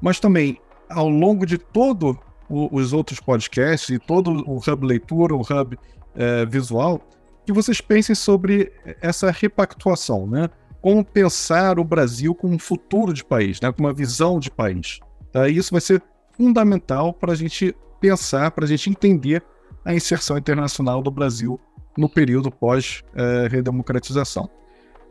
mas 0.00 0.20
também 0.20 0.60
ao 0.90 1.08
longo 1.08 1.46
de 1.46 1.56
todo 1.56 2.18
o, 2.48 2.68
os 2.76 2.92
outros 2.92 3.20
podcasts 3.20 3.88
e 3.88 3.98
todo 3.98 4.44
o 4.46 4.58
Hub 4.58 4.86
Leitura, 4.86 5.34
o 5.34 5.40
Hub 5.40 5.78
é, 6.14 6.44
Visual, 6.44 7.00
que 7.46 7.52
vocês 7.52 7.80
pensem 7.80 8.14
sobre 8.14 8.70
essa 9.00 9.30
repactuação, 9.30 10.26
né? 10.26 10.50
Como 10.80 11.04
pensar 11.04 11.78
o 11.78 11.84
Brasil 11.84 12.34
como 12.34 12.54
um 12.54 12.58
futuro 12.58 13.12
de 13.12 13.24
país, 13.24 13.60
né? 13.60 13.72
Com 13.72 13.82
uma 13.82 13.92
visão 13.92 14.38
de 14.38 14.50
país. 14.50 15.00
Tá? 15.32 15.48
E 15.48 15.56
isso 15.56 15.70
vai 15.70 15.80
ser 15.80 16.02
fundamental 16.42 17.12
para 17.12 17.32
a 17.32 17.36
gente 17.36 17.72
pensar, 18.00 18.50
para 18.50 18.64
a 18.64 18.68
gente 18.68 18.90
entender 18.90 19.44
a 19.84 19.94
inserção 19.94 20.36
internacional 20.36 21.00
do 21.00 21.08
Brasil 21.08 21.60
no 21.96 22.08
período 22.08 22.50
pós-redemocratização. 22.50 24.50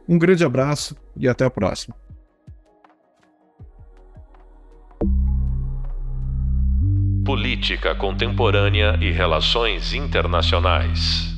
Um 0.09 0.19
grande 0.19 0.43
abraço 0.43 0.93
e 1.15 1.29
até 1.29 1.45
a 1.45 1.49
próxima. 1.49 1.95
Política 7.23 7.95
Contemporânea 7.95 8.97
e 8.99 9.09
Relações 9.09 9.93
Internacionais. 9.93 11.31